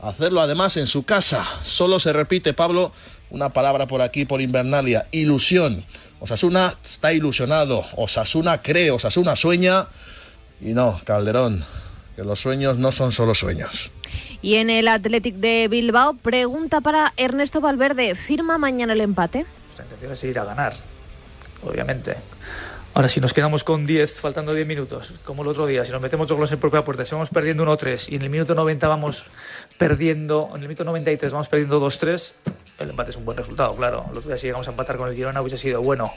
[0.00, 1.44] hacerlo además en su casa.
[1.62, 2.92] Solo se repite, Pablo,
[3.32, 5.86] una palabra por aquí, por Invernalia, ilusión.
[6.20, 9.86] Osasuna está ilusionado, Osasuna cree, Osasuna sueña.
[10.60, 11.64] Y no, Calderón,
[12.14, 13.90] que los sueños no son solo sueños.
[14.42, 19.46] Y en el Athletic de Bilbao, pregunta para Ernesto Valverde, ¿firma mañana el empate?
[19.64, 20.74] Nuestra intención es ir a ganar,
[21.64, 22.16] obviamente.
[22.92, 26.02] Ahora, si nos quedamos con 10, faltando 10 minutos, como el otro día, si nos
[26.02, 28.86] metemos dos goles en propia puerta, si vamos perdiendo 1-3 y en el minuto 90
[28.86, 29.30] vamos
[29.78, 32.34] perdiendo, en el minuto 93 vamos perdiendo 2-3,
[32.82, 34.04] el empate es un buen resultado, claro.
[34.10, 36.12] El otro día si llegamos a empatar con el Girona hubiese sido bueno.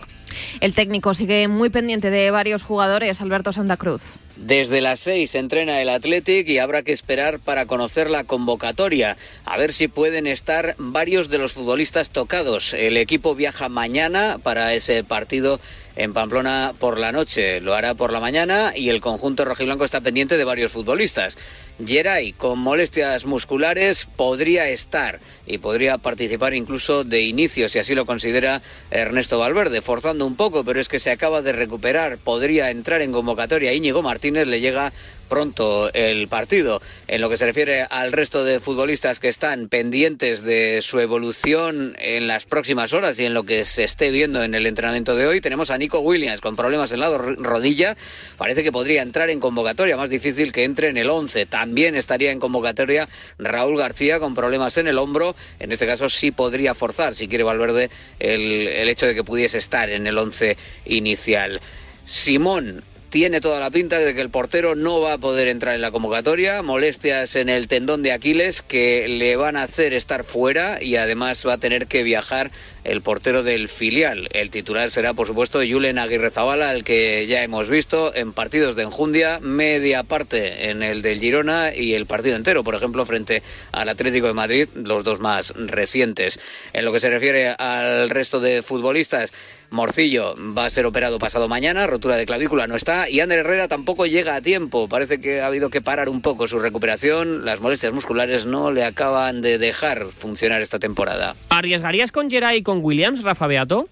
[0.60, 4.02] El técnico sigue muy pendiente de varios jugadores, Alberto Santa Cruz.
[4.36, 9.58] Desde las 6 entrena el Athletic y habrá que esperar para conocer la convocatoria, a
[9.58, 12.74] ver si pueden estar varios de los futbolistas tocados.
[12.74, 15.62] El equipo viaja mañana para ese partido
[15.96, 20.02] en Pamplona por la noche, lo hará por la mañana y el conjunto rojiblanco está
[20.02, 21.38] pendiente de varios futbolistas.
[21.84, 28.06] Geray, con molestias musculares, podría estar y podría participar incluso de inicio, si así lo
[28.06, 28.62] considera
[28.92, 33.12] Ernesto Valverde, forzando un poco, pero es que se acaba de recuperar, podría entrar en
[33.12, 33.74] convocatoria.
[33.74, 34.94] Íñigo Martínez le llega
[35.26, 36.82] pronto el partido.
[37.08, 41.96] En lo que se refiere al resto de futbolistas que están pendientes de su evolución
[42.00, 45.28] en las próximas horas y en lo que se esté viendo en el entrenamiento de
[45.28, 47.96] hoy, tenemos a Nico Williams con problemas en la rodilla.
[48.38, 51.46] Parece que podría entrar en convocatoria, más difícil que entre en el 11.
[51.46, 53.08] También estaría en convocatoria
[53.38, 55.36] Raúl García con problemas en el hombro.
[55.60, 59.58] En este caso sí podría forzar, si quiere Valverde, el, el hecho de que pudiese
[59.58, 61.62] estar en el 11 inicial.
[62.06, 62.84] Simón
[63.16, 65.90] tiene toda la pinta de que el portero no va a poder entrar en la
[65.90, 70.98] convocatoria, molestias en el tendón de Aquiles que le van a hacer estar fuera y
[70.98, 72.52] además va a tener que viajar
[72.84, 74.28] el portero del filial.
[74.34, 78.76] El titular será, por supuesto, Julen Aguirre Zabala, el que ya hemos visto en partidos
[78.76, 83.42] de enjundia, media parte en el del Girona y el partido entero, por ejemplo, frente
[83.72, 86.38] al Atlético de Madrid, los dos más recientes.
[86.74, 89.34] En lo que se refiere al resto de futbolistas,
[89.76, 93.68] Morcillo va a ser operado pasado mañana, rotura de clavícula no está, y Ander Herrera
[93.68, 94.88] tampoco llega a tiempo.
[94.88, 97.46] Parece que ha habido que parar un poco su recuperación.
[97.46, 101.36] Las molestias musculares no le acaban de dejar funcionar esta temporada.
[101.50, 103.88] ¿Arriesgarías con Geray y con Williams, Rafa Beato?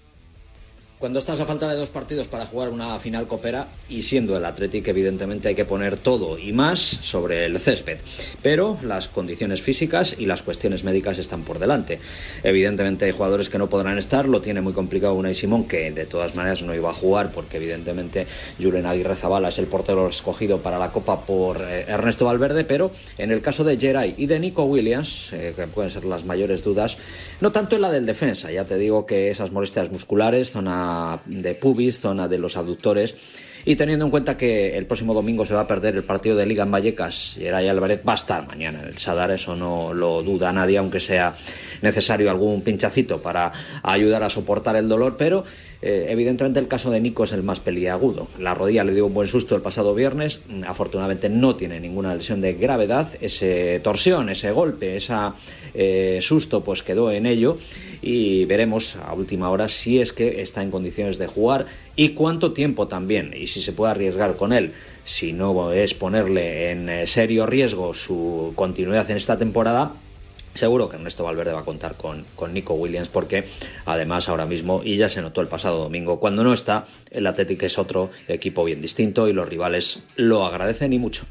[1.04, 4.46] Cuando estás a falta de dos partidos para jugar una final copera y siendo el
[4.46, 7.98] Athletic evidentemente hay que poner todo y más sobre el césped,
[8.42, 12.00] pero las condiciones físicas y las cuestiones médicas están por delante.
[12.42, 16.06] Evidentemente hay jugadores que no podrán estar, lo tiene muy complicado Unai Simón que de
[16.06, 18.26] todas maneras no iba a jugar porque evidentemente
[18.62, 22.92] Julen Aguirre Zabala es el portero escogido para la Copa por eh, Ernesto Valverde, pero
[23.18, 26.64] en el caso de Geray y de Nico Williams, eh, que pueden ser las mayores
[26.64, 26.98] dudas,
[27.42, 30.93] no tanto en la del defensa, ya te digo que esas molestias musculares, zona
[31.26, 33.16] de pubis, zona de los aductores
[33.66, 36.46] y teniendo en cuenta que el próximo domingo se va a perder el partido de
[36.46, 40.24] Liga en Vallecas, Geray Álvarez va a estar mañana en el Sadar, eso no lo
[40.24, 41.34] duda nadie, aunque sea
[41.82, 43.52] necesario algún pinchacito para
[43.84, 45.44] ayudar a soportar el dolor, pero
[45.82, 48.28] eh, evidentemente el caso de Nico es el más peliagudo.
[48.40, 52.42] La rodilla le dio un buen susto el pasado viernes, afortunadamente no tiene ninguna lesión
[52.42, 55.14] de gravedad, ese torsión, ese golpe, ese
[55.74, 57.58] eh, susto pues quedó en ello
[58.02, 62.54] y veremos a última hora si es que está en condiciones de jugar y cuánto
[62.54, 64.74] tiempo también si se puede arriesgar con él.
[65.04, 69.94] Si no es ponerle en eh, serio riesgo su continuidad en esta temporada,
[70.54, 73.44] Seguro que Ernesto Valverde va a contar con, con, Nico Williams porque
[73.86, 77.66] además ahora mismo, y ya se notó el pasado domingo, cuando no está, el Atlético
[77.66, 81.26] es otro equipo bien distinto y los rivales lo agradecen y mucho.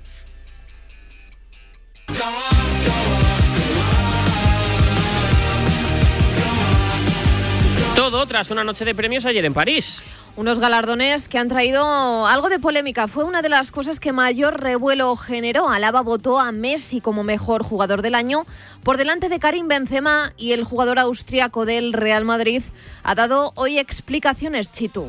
[8.13, 10.03] Todo tras una noche de premios ayer en París.
[10.37, 13.09] Unos galardones que han traído algo de polémica.
[13.09, 15.71] Fue una de las cosas que mayor revuelo generó.
[15.71, 18.45] Alaba votó a Messi como mejor jugador del año
[18.85, 22.61] por delante de Karim Benzema y el jugador austriaco del Real Madrid
[23.03, 25.07] ha dado hoy explicaciones, Chitu.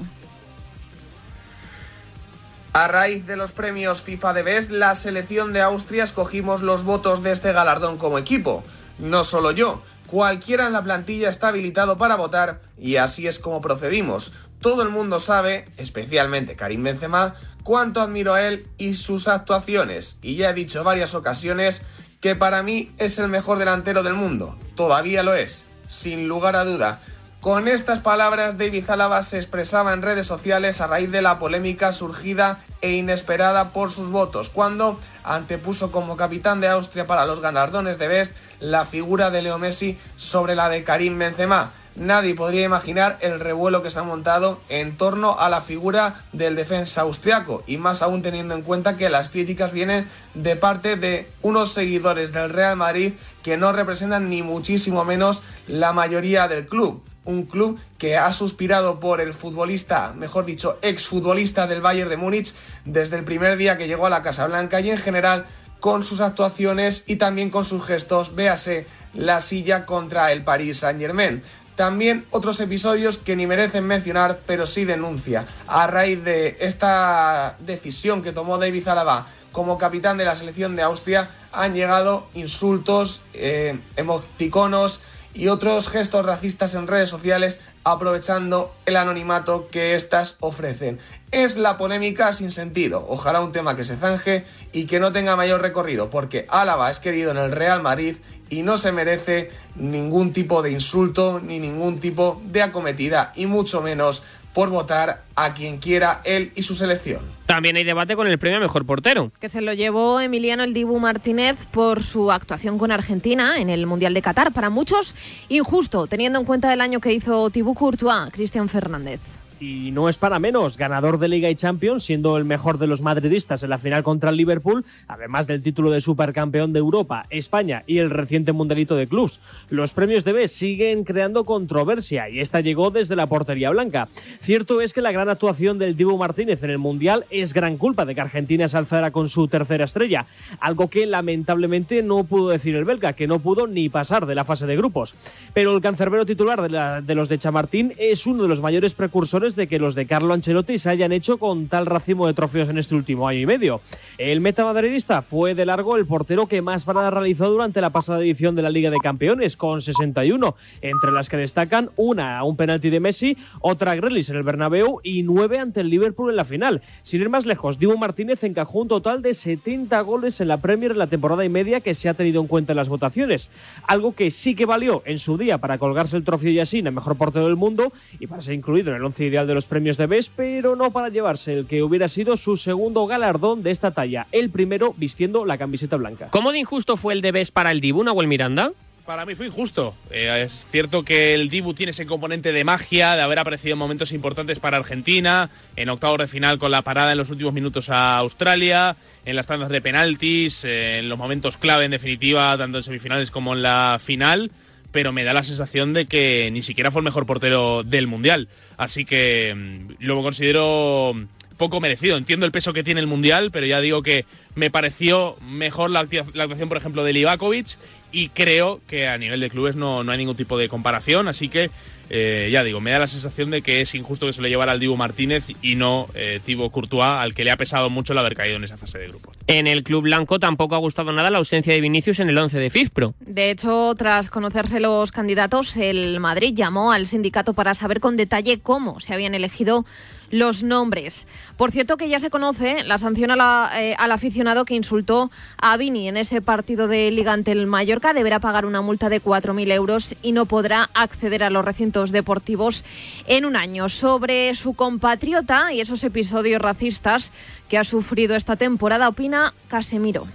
[2.71, 7.21] A raíz de los premios FIFA de Best, la selección de Austria escogimos los votos
[7.21, 8.63] de este galardón como equipo.
[8.97, 13.61] No solo yo, cualquiera en la plantilla está habilitado para votar y así es como
[13.61, 14.31] procedimos.
[14.59, 20.35] Todo el mundo sabe, especialmente Karim Benzema, cuánto admiro a él y sus actuaciones y
[20.35, 21.81] ya he dicho varias ocasiones
[22.21, 24.55] que para mí es el mejor delantero del mundo.
[24.75, 26.99] Todavía lo es, sin lugar a duda.
[27.43, 31.91] Con estas palabras, David Alaba se expresaba en redes sociales a raíz de la polémica
[31.91, 37.99] surgida e inesperada por sus votos, cuando antepuso como capitán de Austria para los galardones
[37.99, 41.73] de Best la figura de Leo Messi sobre la de Karim Benzema.
[41.97, 46.55] Nadie podría imaginar el revuelo que se ha montado en torno a la figura del
[46.55, 51.29] defensa austriaco, y más aún teniendo en cuenta que las críticas vienen de parte de
[51.41, 57.03] unos seguidores del Real Madrid que no representan ni muchísimo menos la mayoría del club
[57.25, 62.53] un club que ha suspirado por el futbolista, mejor dicho, exfutbolista del Bayern de Múnich
[62.85, 65.45] desde el primer día que llegó a la Casa Blanca y en general
[65.79, 71.41] con sus actuaciones y también con sus gestos, véase la silla contra el Paris Saint-Germain.
[71.75, 75.45] También otros episodios que ni merecen mencionar, pero sí denuncia.
[75.67, 80.81] A raíz de esta decisión que tomó David Alaba como capitán de la selección de
[80.81, 85.01] Austria, han llegado insultos, eh, emoticonos,
[85.33, 90.99] y otros gestos racistas en redes sociales aprovechando el anonimato que éstas ofrecen.
[91.31, 93.05] Es la polémica sin sentido.
[93.09, 96.99] Ojalá un tema que se zanje y que no tenga mayor recorrido, porque Álava es
[96.99, 98.17] querido en el Real Madrid
[98.49, 103.81] y no se merece ningún tipo de insulto ni ningún tipo de acometida, y mucho
[103.81, 104.21] menos
[104.53, 107.32] por votar a quien quiera él y su selección.
[107.53, 109.31] También hay debate con el premio Mejor Portero.
[109.39, 113.85] Que se lo llevó Emiliano El Dibu Martínez por su actuación con Argentina en el
[113.85, 114.53] Mundial de Qatar.
[114.53, 115.13] Para muchos,
[115.49, 119.19] injusto, teniendo en cuenta el año que hizo Thibaut Courtois, Cristian Fernández.
[119.59, 123.01] Y no es para menos, ganador de Liga y Champions, siendo el mejor de los
[123.01, 127.83] madridistas en la final contra el Liverpool, además del título de supercampeón de Europa, España
[127.87, 129.39] y el reciente mundialito de clubs.
[129.69, 134.07] Los premios de B siguen creando controversia y esta llegó desde la portería blanca.
[134.41, 138.05] Cierto es que la gran actuación del Dibu Martínez en el Mundial es gran culpa
[138.05, 140.25] de que Argentina se alzara con su tercera estrella,
[140.59, 144.43] algo que lamentablemente no pudo decir el belga, que no pudo ni pasar de la
[144.43, 145.15] fase de grupos.
[145.53, 146.61] Pero el cancerbero titular
[147.03, 150.33] de, los de Chamartín es uno de los mayores precursores de que los de Carlo
[150.33, 153.81] Ancelotti se hayan hecho con tal racimo de trofeos en este último año y medio.
[154.17, 158.21] El meta madridista fue de largo el portero que más paradas realizó durante la pasada
[158.21, 162.55] edición de la Liga de Campeones, con 61, entre las que destacan una a un
[162.55, 166.37] penalti de Messi, otra a Grealish en el Bernabéu y nueve ante el Liverpool en
[166.37, 166.81] la final.
[167.01, 170.91] Sin ir más lejos, Dibu Martínez encajó un total de 70 goles en la Premier
[170.91, 173.49] en la temporada y media que se ha tenido en cuenta en las votaciones,
[173.87, 177.17] algo que sí que valió en su día para colgarse el trofeo Yassin, el mejor
[177.17, 180.05] portero del mundo, y para ser incluido en el once ideal de los premios de
[180.05, 184.27] BES, pero no para llevarse el que hubiera sido su segundo galardón de esta talla,
[184.31, 186.27] el primero vistiendo la camiseta blanca.
[186.29, 188.71] ¿Cómo de injusto fue el de BES para el Dibu, Nahuel Miranda?
[189.05, 189.95] Para mí fue injusto.
[190.11, 193.79] Eh, es cierto que el Dibu tiene ese componente de magia, de haber aparecido en
[193.79, 197.89] momentos importantes para Argentina, en octavos de final con la parada en los últimos minutos
[197.89, 202.77] a Australia, en las tandas de penaltis, eh, en los momentos clave en definitiva, tanto
[202.77, 204.51] en semifinales como en la final
[204.93, 208.47] pero me da la sensación de que ni siquiera fue el mejor portero del Mundial.
[208.77, 211.13] Así que mm, lo considero
[211.57, 212.15] poco merecido.
[212.15, 214.25] Entiendo el peso que tiene el Mundial, pero ya digo que
[214.55, 217.77] me pareció mejor la, actuación, por ejemplo, de Livakovic
[218.11, 221.49] y creo que a nivel de clubes no, no hay ningún tipo de comparación, así
[221.49, 221.71] que
[222.09, 224.71] eh, ya digo, me da la sensación de que es injusto que se lo llevara
[224.71, 228.19] al Dibu Martínez y no eh, Thibaut Courtois, al que le ha pesado mucho el
[228.19, 229.31] haber caído en esa fase de grupo.
[229.47, 232.59] En el club blanco tampoco ha gustado nada la ausencia de Vinicius en el 11
[232.59, 233.13] de FIFPro.
[233.19, 238.59] De hecho, tras conocerse los candidatos, el Madrid llamó al sindicato para saber con detalle
[238.59, 239.85] cómo se habían elegido
[240.33, 241.27] los nombres.
[241.57, 245.29] Por cierto que ya se conoce la sanción a la, eh, al aficionado que insultó
[245.57, 248.13] a Vini en ese partido de Liga ante el Mallorca.
[248.13, 252.83] Deberá pagar una multa de 4.000 euros y no podrá acceder a los recintos deportivos
[253.27, 253.89] en un año.
[253.89, 257.31] Sobre su compatriota y esos episodios racistas
[257.69, 260.25] que ha sufrido esta temporada, opina Casemiro.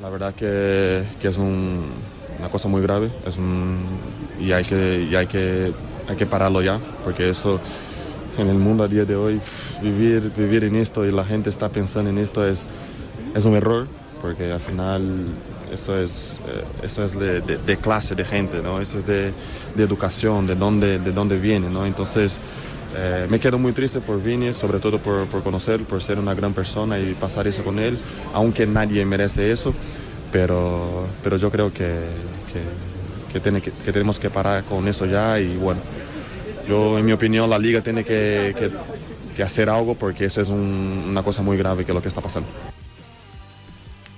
[0.00, 1.90] La verdad que, es un,
[2.38, 3.80] una cosa muy grave es un,
[4.40, 5.72] y, hay que, y hay, que,
[6.08, 7.60] hay que pararlo ya, porque eso
[8.38, 9.40] en el mundo a día de hoy,
[9.82, 12.60] vivir, vivir en esto y la gente está pensando en esto es,
[13.34, 13.86] es un error,
[14.20, 15.02] porque al final
[15.72, 18.80] eso es, eh, eso es de, clase de gente, ¿no?
[18.80, 19.32] eso es de,
[19.76, 21.68] educación, de dónde, de dónde viene.
[21.68, 21.84] ¿no?
[21.86, 22.36] Entonces,
[22.96, 26.34] eh, me quedo muy triste por Vini, sobre todo por, por conocer, por ser una
[26.34, 27.98] gran persona y pasar eso con él,
[28.32, 29.74] aunque nadie merece eso,
[30.30, 31.90] pero, pero yo creo que,
[33.32, 33.40] que
[33.92, 35.80] tenemos que parar con eso ya y bueno.
[36.68, 38.70] Yo, en mi opinión, la liga tiene que, que,
[39.36, 42.20] que hacer algo porque eso es un, una cosa muy grave que lo que está
[42.20, 42.48] pasando.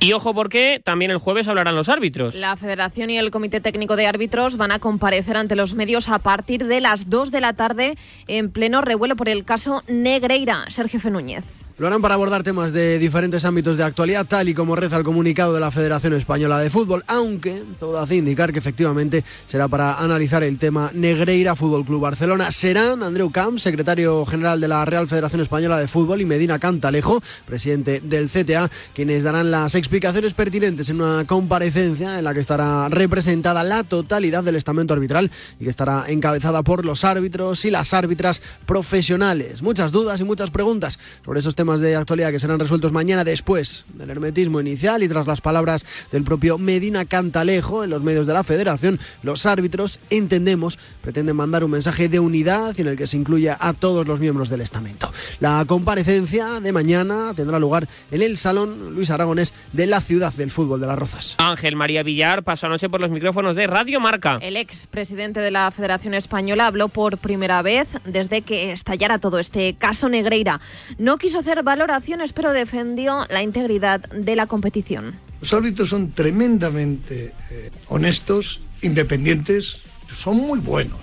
[0.04, 2.34] Y ojo porque también el jueves hablarán los árbitros.
[2.34, 6.18] La Federación y el Comité Técnico de Árbitros van a comparecer ante los medios a
[6.18, 10.66] partir de las 2 de la tarde en pleno revuelo por el caso Negreira.
[10.68, 11.63] Sergio Fenúñez.
[11.76, 15.02] Lo harán para abordar temas de diferentes ámbitos de actualidad, tal y como reza el
[15.02, 19.94] comunicado de la Federación Española de Fútbol, aunque todo hace indicar que efectivamente será para
[19.94, 22.52] analizar el tema Negreira Fútbol Club Barcelona.
[22.52, 27.20] Serán Andreu Camps, secretario general de la Real Federación Española de Fútbol, y Medina Cantalejo,
[27.44, 32.88] presidente del CTA, quienes darán las explicaciones pertinentes en una comparecencia en la que estará
[32.88, 37.92] representada la totalidad del estamento arbitral y que estará encabezada por los árbitros y las
[37.94, 39.60] árbitras profesionales.
[39.60, 43.24] Muchas dudas y muchas preguntas sobre esos temas temas de actualidad que serán resueltos mañana
[43.24, 48.26] después del hermetismo inicial y tras las palabras del propio Medina Cantalejo en los medios
[48.26, 53.06] de la federación, los árbitros, entendemos, pretenden mandar un mensaje de unidad en el que
[53.06, 55.10] se incluya a todos los miembros del estamento.
[55.40, 60.50] La comparecencia de mañana tendrá lugar en el Salón Luis Aragonés de la ciudad del
[60.50, 61.36] fútbol de las Rozas.
[61.38, 64.36] Ángel María Villar pasó anoche por los micrófonos de Radio Marca.
[64.42, 69.38] El ex presidente de la Federación Española habló por primera vez desde que estallara todo
[69.38, 70.60] este caso Negreira.
[70.98, 75.18] No quiso hacer valoraciones, pero defendió la integridad de la competición.
[75.40, 79.82] Los árbitros son tremendamente eh, honestos, independientes,
[80.18, 81.00] son muy buenos.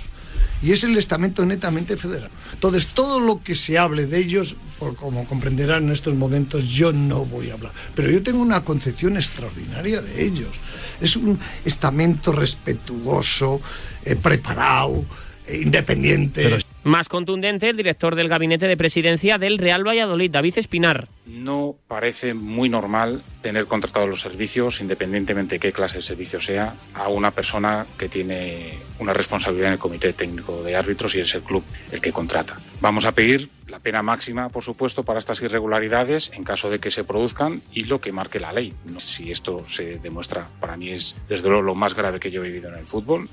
[0.63, 2.29] Y es el estamento netamente federal.
[2.53, 6.93] Entonces, todo lo que se hable de ellos, por como comprenderán en estos momentos, yo
[6.93, 7.71] no voy a hablar.
[7.95, 10.59] Pero yo tengo una concepción extraordinaria de ellos.
[10.99, 13.59] Es un estamento respetuoso,
[14.05, 15.03] eh, preparado,
[15.47, 16.43] eh, independiente.
[16.43, 16.57] Pero...
[16.83, 21.07] Más contundente, el director del gabinete de presidencia del Real Valladolid, David Espinar.
[21.27, 26.75] no parece muy normal tener contratados los servicios, independientemente de qué clase de servicio sea,
[26.95, 31.33] a una persona que tiene una responsabilidad en el comité técnico de árbitros y es
[31.35, 32.57] el club el que contrata.
[32.81, 36.91] Vamos a pedir la pena máxima, por supuesto, para estas irregularidades en caso de que
[36.91, 38.73] se produzcan y lo que marque la ley.
[38.97, 42.47] Si esto se demuestra, para mí es desde luego lo más grave que yo he
[42.47, 43.29] vivido en el fútbol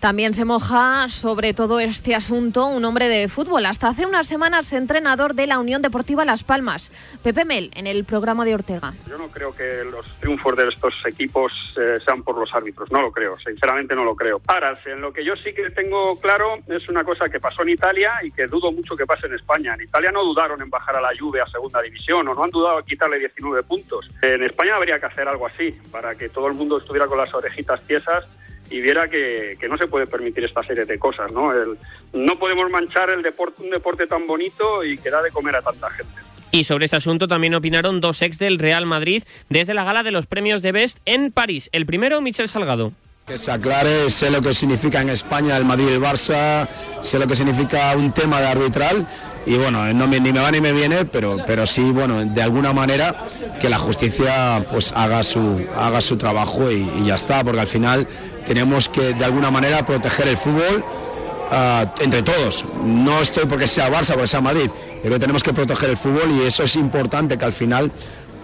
[0.00, 3.66] también se moja sobre todo este asunto un hombre de fútbol.
[3.66, 6.90] Hasta hace unas semanas entrenador de la Unión Deportiva Las Palmas.
[7.22, 8.94] Pepe Mel, en el programa de Ortega.
[9.08, 12.90] Yo no creo que los triunfos de estos equipos eh, sean por los árbitros.
[12.90, 13.38] No lo creo.
[13.38, 14.40] Sinceramente no lo creo.
[14.46, 17.70] Ahora, en lo que yo sí que tengo claro es una cosa que pasó en
[17.70, 19.74] Italia y que dudo mucho que pase en España.
[19.74, 22.50] En Italia no dudaron en bajar a la Juve a segunda división o no han
[22.50, 24.08] dudado en quitarle 19 puntos.
[24.22, 27.32] En España habría que hacer algo así para que todo el mundo estuviera con las
[27.34, 28.24] orejitas tiesas
[28.70, 31.52] y viera que, no se puede permitir esta serie de cosas, ¿no?
[32.12, 35.62] no podemos manchar el deporte, un deporte tan bonito y que da de comer a
[35.62, 36.14] tanta gente.
[36.52, 40.10] Y sobre este asunto también opinaron dos ex del Real Madrid desde la gala de
[40.10, 41.68] los premios de Best en París.
[41.72, 42.92] El primero, Michel Salgado.
[43.26, 46.68] Que se aclare, sé lo que significa en España el Madrid y el Barça,
[47.02, 49.06] sé lo que significa un tema de arbitral
[49.46, 52.42] y bueno, no me, ni me va ni me viene, pero, pero sí, bueno, de
[52.42, 53.24] alguna manera
[53.60, 57.66] que la justicia pues haga su, haga su trabajo y, y ya está, porque al
[57.66, 58.06] final
[58.46, 60.84] tenemos que de alguna manera proteger el fútbol
[61.50, 62.64] ah, entre todos.
[62.84, 64.70] No estoy porque sea Barça o porque sea Madrid,
[65.02, 67.92] pero tenemos que proteger el fútbol y eso es importante que al final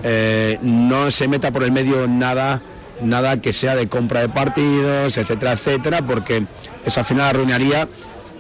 [0.03, 2.61] eh, no se meta por el medio nada
[3.03, 6.45] nada que sea de compra de partidos, etcétera, etcétera, porque
[6.85, 7.89] eso al final arruinaría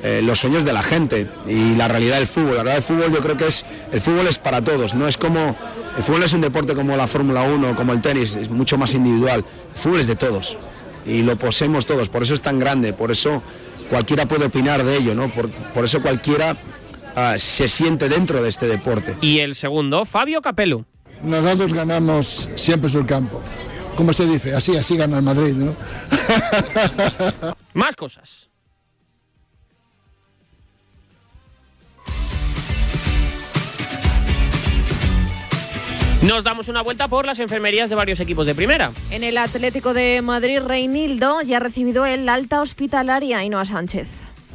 [0.03, 2.57] eh, los sueños de la gente y la realidad del fútbol.
[2.57, 5.19] La realidad del fútbol yo creo que es, el fútbol es para todos, no es
[5.19, 5.57] como,
[5.97, 8.95] el fútbol es un deporte como la Fórmula 1, como el tenis, es mucho más
[8.95, 9.45] individual,
[9.75, 10.57] el fútbol es de todos
[11.07, 13.43] y lo poseemos todos, por eso es tan grande, por eso
[13.89, 15.33] cualquiera puede opinar de ello, ¿no?
[15.33, 16.57] Por, por eso cualquiera
[17.15, 19.17] ah, se siente dentro de este deporte.
[19.21, 20.85] Y el segundo, Fabio Capello.
[21.23, 23.41] Nosotros ganamos siempre su campo.
[23.97, 25.75] Como se dice, así, así gana el Madrid, ¿no?
[27.73, 28.51] Más cosas.
[36.27, 38.91] Nos damos una vuelta por las enfermerías de varios equipos de primera.
[39.13, 44.09] En el Atlético de Madrid, Reinildo ya ha recibido el alta hospitalaria Inoa Sánchez.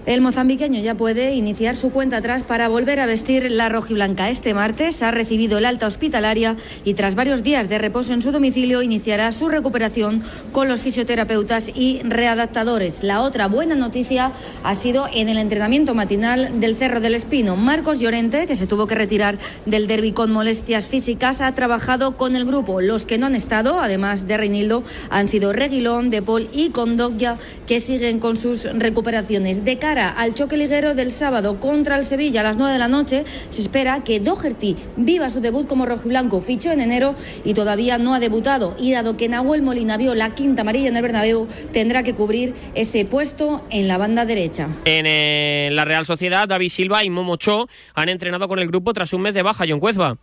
[0.07, 4.31] El mozambiqueño ya puede iniciar su cuenta atrás para volver a vestir la rojiblanca.
[4.31, 8.31] Este martes ha recibido el alta hospitalaria y tras varios días de reposo en su
[8.31, 13.03] domicilio iniciará su recuperación con los fisioterapeutas y readaptadores.
[13.03, 14.31] La otra buena noticia
[14.63, 17.55] ha sido en el entrenamiento matinal del Cerro del Espino.
[17.55, 19.37] Marcos Llorente, que se tuvo que retirar
[19.67, 22.81] del derby con molestias físicas, ha trabajado con el grupo.
[22.81, 27.37] Los que no han estado, además de Reinildo, han sido Reguilón, De Paul y Condoglia,
[27.67, 29.63] que siguen con sus recuperaciones.
[29.63, 33.25] De al choque liguero del sábado contra el Sevilla a las 9 de la noche,
[33.49, 36.41] se espera que Doherty viva su debut como rojiblanco.
[36.41, 38.75] Fichó en enero y todavía no ha debutado.
[38.79, 42.53] Y dado que Nahuel Molina vio la quinta amarilla en el Bernabéu, tendrá que cubrir
[42.75, 44.69] ese puesto en la banda derecha.
[44.85, 48.93] En eh, la Real Sociedad, David Silva y Momo Cho han entrenado con el grupo
[48.93, 49.65] tras un mes de baja.
[49.67, 50.17] John Cuezba.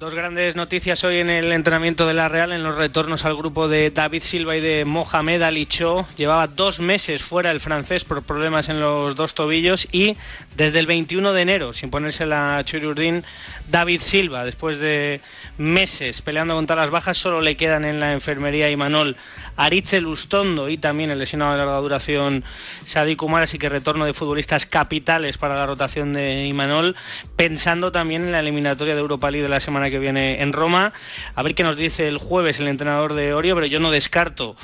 [0.00, 3.68] Dos grandes noticias hoy en el entrenamiento de la Real, en los retornos al grupo
[3.68, 6.04] de David Silva y de Mohamed Ali Cho.
[6.16, 10.16] Llevaba dos meses fuera el francés por problemas en los dos tobillos y
[10.56, 13.22] desde el 21 de enero, sin ponerse la chururdín,
[13.70, 15.20] David Silva, después de
[15.58, 19.16] meses peleando contra las bajas, solo le quedan en la enfermería Imanol
[19.56, 22.42] Aritze Lustondo y también el lesionado de larga duración
[22.84, 26.96] Sadi Kumar, así que retorno de futbolistas capitales para la rotación de Imanol,
[27.36, 30.92] pensando también en la eliminatoria de Europa League de la semana que viene en Roma.
[31.34, 34.56] A ver qué nos dice el jueves el entrenador de Orio, pero yo no descarto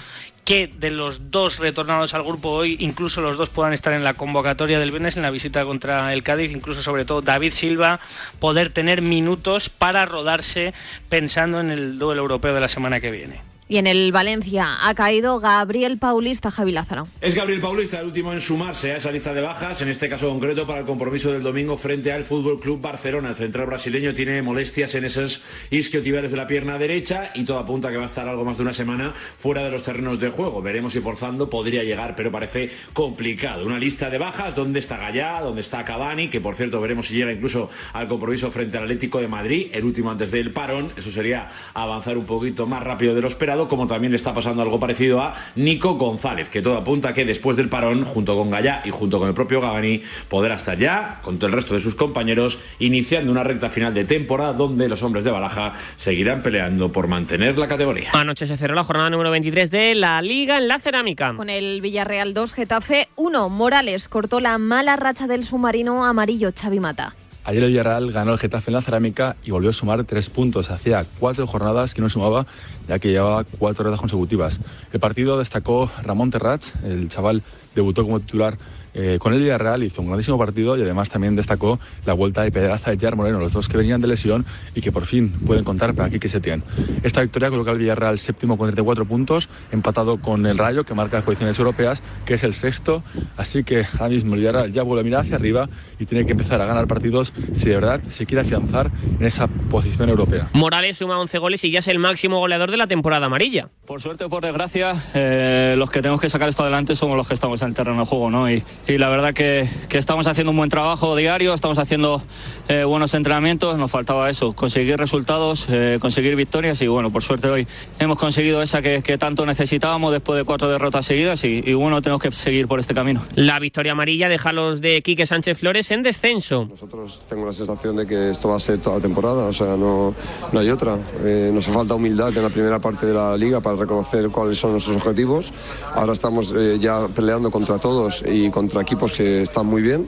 [0.45, 4.15] que de los dos retornados al grupo hoy, incluso los dos puedan estar en la
[4.15, 8.01] convocatoria del viernes en la visita contra el Cádiz, incluso sobre todo David Silva,
[8.41, 10.75] poder tener minutos para rodarse
[11.09, 13.50] pensando en el duelo europeo de la semana que viene.
[13.71, 17.07] Y en el Valencia ha caído Gabriel Paulista, Javi Lázaro.
[17.21, 20.29] Es Gabriel Paulista el último en sumarse a esa lista de bajas, en este caso
[20.29, 23.29] concreto para el compromiso del domingo frente al Fútbol Club Barcelona.
[23.29, 27.93] El central brasileño tiene molestias en esos isquiotibiales de la pierna derecha y todo apunta
[27.93, 30.61] que va a estar algo más de una semana fuera de los terrenos de juego.
[30.63, 33.65] Veremos si forzando podría llegar, pero parece complicado.
[33.65, 35.43] Una lista de bajas, ¿dónde está Gallá?
[35.43, 36.29] ¿Dónde está Cavani?
[36.29, 39.85] Que por cierto veremos si llega incluso al compromiso frente al Atlético de Madrid, el
[39.85, 40.93] último antes del parón.
[40.97, 44.63] Eso sería avanzar un poquito más rápido de lo esperado como también le está pasando
[44.63, 48.83] algo parecido a Nico González, que todo apunta que después del parón, junto con Gallá
[48.85, 51.95] y junto con el propio Gavani, podrá estar ya, con todo el resto de sus
[51.95, 57.09] compañeros, iniciando una recta final de temporada donde los hombres de Baraja seguirán peleando por
[57.09, 58.11] mantener la categoría.
[58.13, 61.35] Anoche se cerró la jornada número 23 de la Liga en la Cerámica.
[61.37, 63.49] Con el Villarreal 2, Getafe 1.
[63.49, 67.15] Morales cortó la mala racha del submarino amarillo Xavi Mata.
[67.51, 70.71] Ayer el Villarreal ganó el Getafe en la cerámica y volvió a sumar tres puntos.
[70.71, 72.47] Hacía cuatro jornadas que no sumaba,
[72.87, 74.61] ya que llevaba cuatro horas consecutivas.
[74.93, 77.43] El partido destacó Ramón Terrats, el chaval
[77.75, 78.57] debutó como titular
[78.95, 82.51] eh, con el Villarreal hizo un grandísimo partido y además también destacó la vuelta de
[82.51, 85.65] Pedraza de Jar Moreno, los dos que venían de lesión y que por fin pueden
[85.65, 86.65] contar para aquí que se tienen.
[87.03, 91.19] Esta victoria coloca al Villarreal séptimo con 34 puntos, empatado con el Rayo que marca
[91.19, 93.03] las posiciones europeas, que es el sexto,
[93.37, 95.69] así que ahora mismo el Villarreal ya vuelve a mirar hacia arriba
[95.99, 99.47] y tiene que empezar a ganar partidos si de verdad se quiere afianzar en esa
[99.47, 100.49] posición europea.
[100.53, 103.69] Morales suma 11 goles y ya es el máximo goleador de la temporada amarilla.
[103.87, 107.27] Por suerte o por desgracia, eh, los que tenemos que sacar esto adelante somos los
[107.29, 108.51] que estamos en el terreno de juego, ¿no?
[108.51, 112.23] Y, y la verdad que, que, estamos haciendo un buen trabajo diario, estamos haciendo
[112.69, 117.49] eh, buenos entrenamientos, nos faltaba eso, conseguir resultados, eh, conseguir victorias y bueno, por suerte
[117.49, 117.67] hoy
[117.99, 122.01] hemos conseguido esa que, que tanto necesitábamos después de cuatro derrotas seguidas y, y, bueno,
[122.03, 123.23] tenemos que seguir por este camino.
[123.35, 126.67] La victoria amarilla deja a los de Quique Sánchez Flores en descenso.
[126.69, 129.77] Nosotros tengo la sensación de que esto va a ser toda la temporada, o sea,
[129.77, 130.15] no,
[130.53, 130.97] no hay otra.
[131.25, 134.73] Eh, nos falta humildad en la primera parte de la liga para reconocer cuáles son
[134.73, 135.53] nuestros objetivos.
[135.95, 140.07] Ahora estamos ya peleando contra todos y contra equipos que están muy bien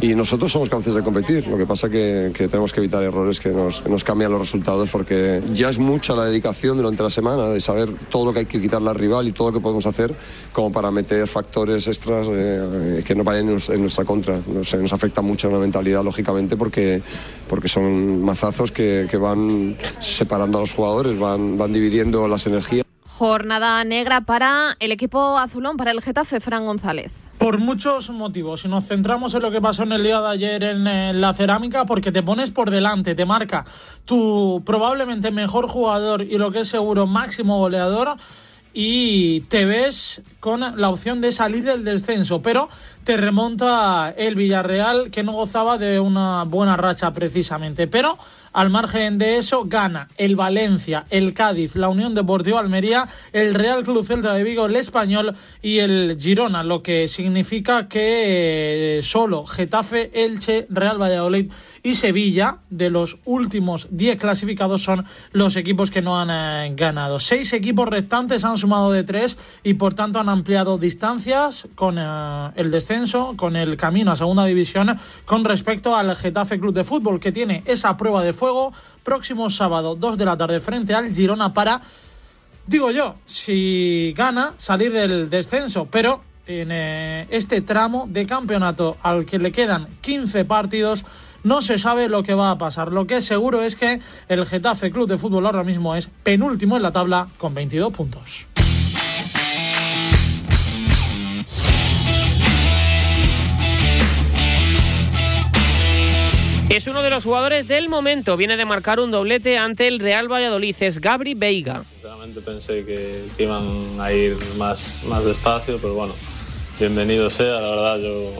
[0.00, 1.46] y nosotros somos capaces de competir.
[1.46, 4.40] Lo que pasa que, que tenemos que evitar errores que nos, que nos, cambian los
[4.40, 8.40] resultados porque ya es mucha la dedicación durante la semana de saber todo lo que
[8.40, 10.14] hay que quitarle al rival y todo lo que podemos hacer
[10.52, 14.40] como para meter factores extras eh, que no vayan en, nuestra contra.
[14.46, 17.02] No sé, nos afecta mucho la mentalidad, lógicamente, porque,
[17.48, 22.84] porque son mazazos que, que van separando a los jugadores, van, van dividiendo las energías.
[23.18, 27.10] Jornada negra para el equipo azulón, para el Getafe, Fran González.
[27.38, 28.62] Por muchos motivos.
[28.62, 31.32] Si nos centramos en lo que pasó en el día de ayer en, en, la
[31.32, 33.64] cerámica, porque te pones por delante, te marca
[34.04, 38.16] tu probablemente mejor jugador y lo que es seguro máximo goleador
[38.80, 42.68] y te ves con la opción de salir del descenso, pero
[43.04, 48.18] te remonta el Villarreal que no gozaba de una buena racha precisamente, pero
[48.58, 53.84] al margen de eso, gana el Valencia, el Cádiz, la Unión Deportiva Almería, el Real
[53.84, 60.10] Club Celta de Vigo, el Español y el Girona, lo que significa que solo Getafe,
[60.12, 61.52] Elche, Real Valladolid
[61.84, 67.20] y Sevilla, de los últimos 10 clasificados, son los equipos que no han eh, ganado.
[67.20, 72.50] Seis equipos restantes han sumado de tres y por tanto han ampliado distancias con eh,
[72.56, 77.20] el descenso, con el camino a segunda división con respecto al Getafe Club de Fútbol,
[77.20, 78.72] que tiene esa prueba de fuego
[79.02, 81.82] próximo sábado 2 de la tarde frente al Girona para,
[82.66, 89.26] digo yo, si gana, salir del descenso, pero en eh, este tramo de campeonato al
[89.26, 91.04] que le quedan 15 partidos
[91.44, 92.90] no se sabe lo que va a pasar.
[92.90, 96.78] Lo que es seguro es que el Getafe Club de Fútbol ahora mismo es penúltimo
[96.78, 98.46] en la tabla con 22 puntos.
[106.70, 108.36] Es uno de los jugadores del momento.
[108.36, 110.76] Viene de marcar un doblete ante el Real Valladolid.
[110.80, 111.82] Es Gabri Veiga.
[111.94, 116.12] Sinceramente pensé que, que, iban a ir más, más despacio, pero bueno,
[116.78, 117.62] bienvenido sea.
[117.62, 118.32] La verdad, yo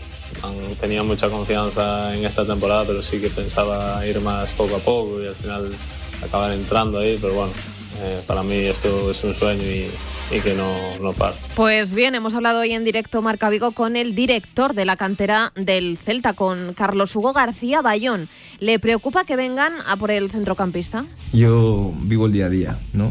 [0.78, 5.22] tenía mucha confianza en esta temporada, pero sí que pensaba ir más poco a poco
[5.22, 5.72] y al final
[6.22, 7.18] acabar entrando ahí.
[7.18, 7.52] Pero bueno,
[8.02, 9.90] eh, para mí esto es un sueño y,
[10.30, 11.34] y que no, no para.
[11.54, 15.52] Pues bien, hemos hablado hoy en directo Marca Vigo con el director de la cantera
[15.54, 18.28] del Celta, con Carlos Hugo García Bayón.
[18.60, 21.06] ¿Le preocupa que vengan a por el centrocampista?
[21.32, 23.10] Yo vivo el día a día, ¿no?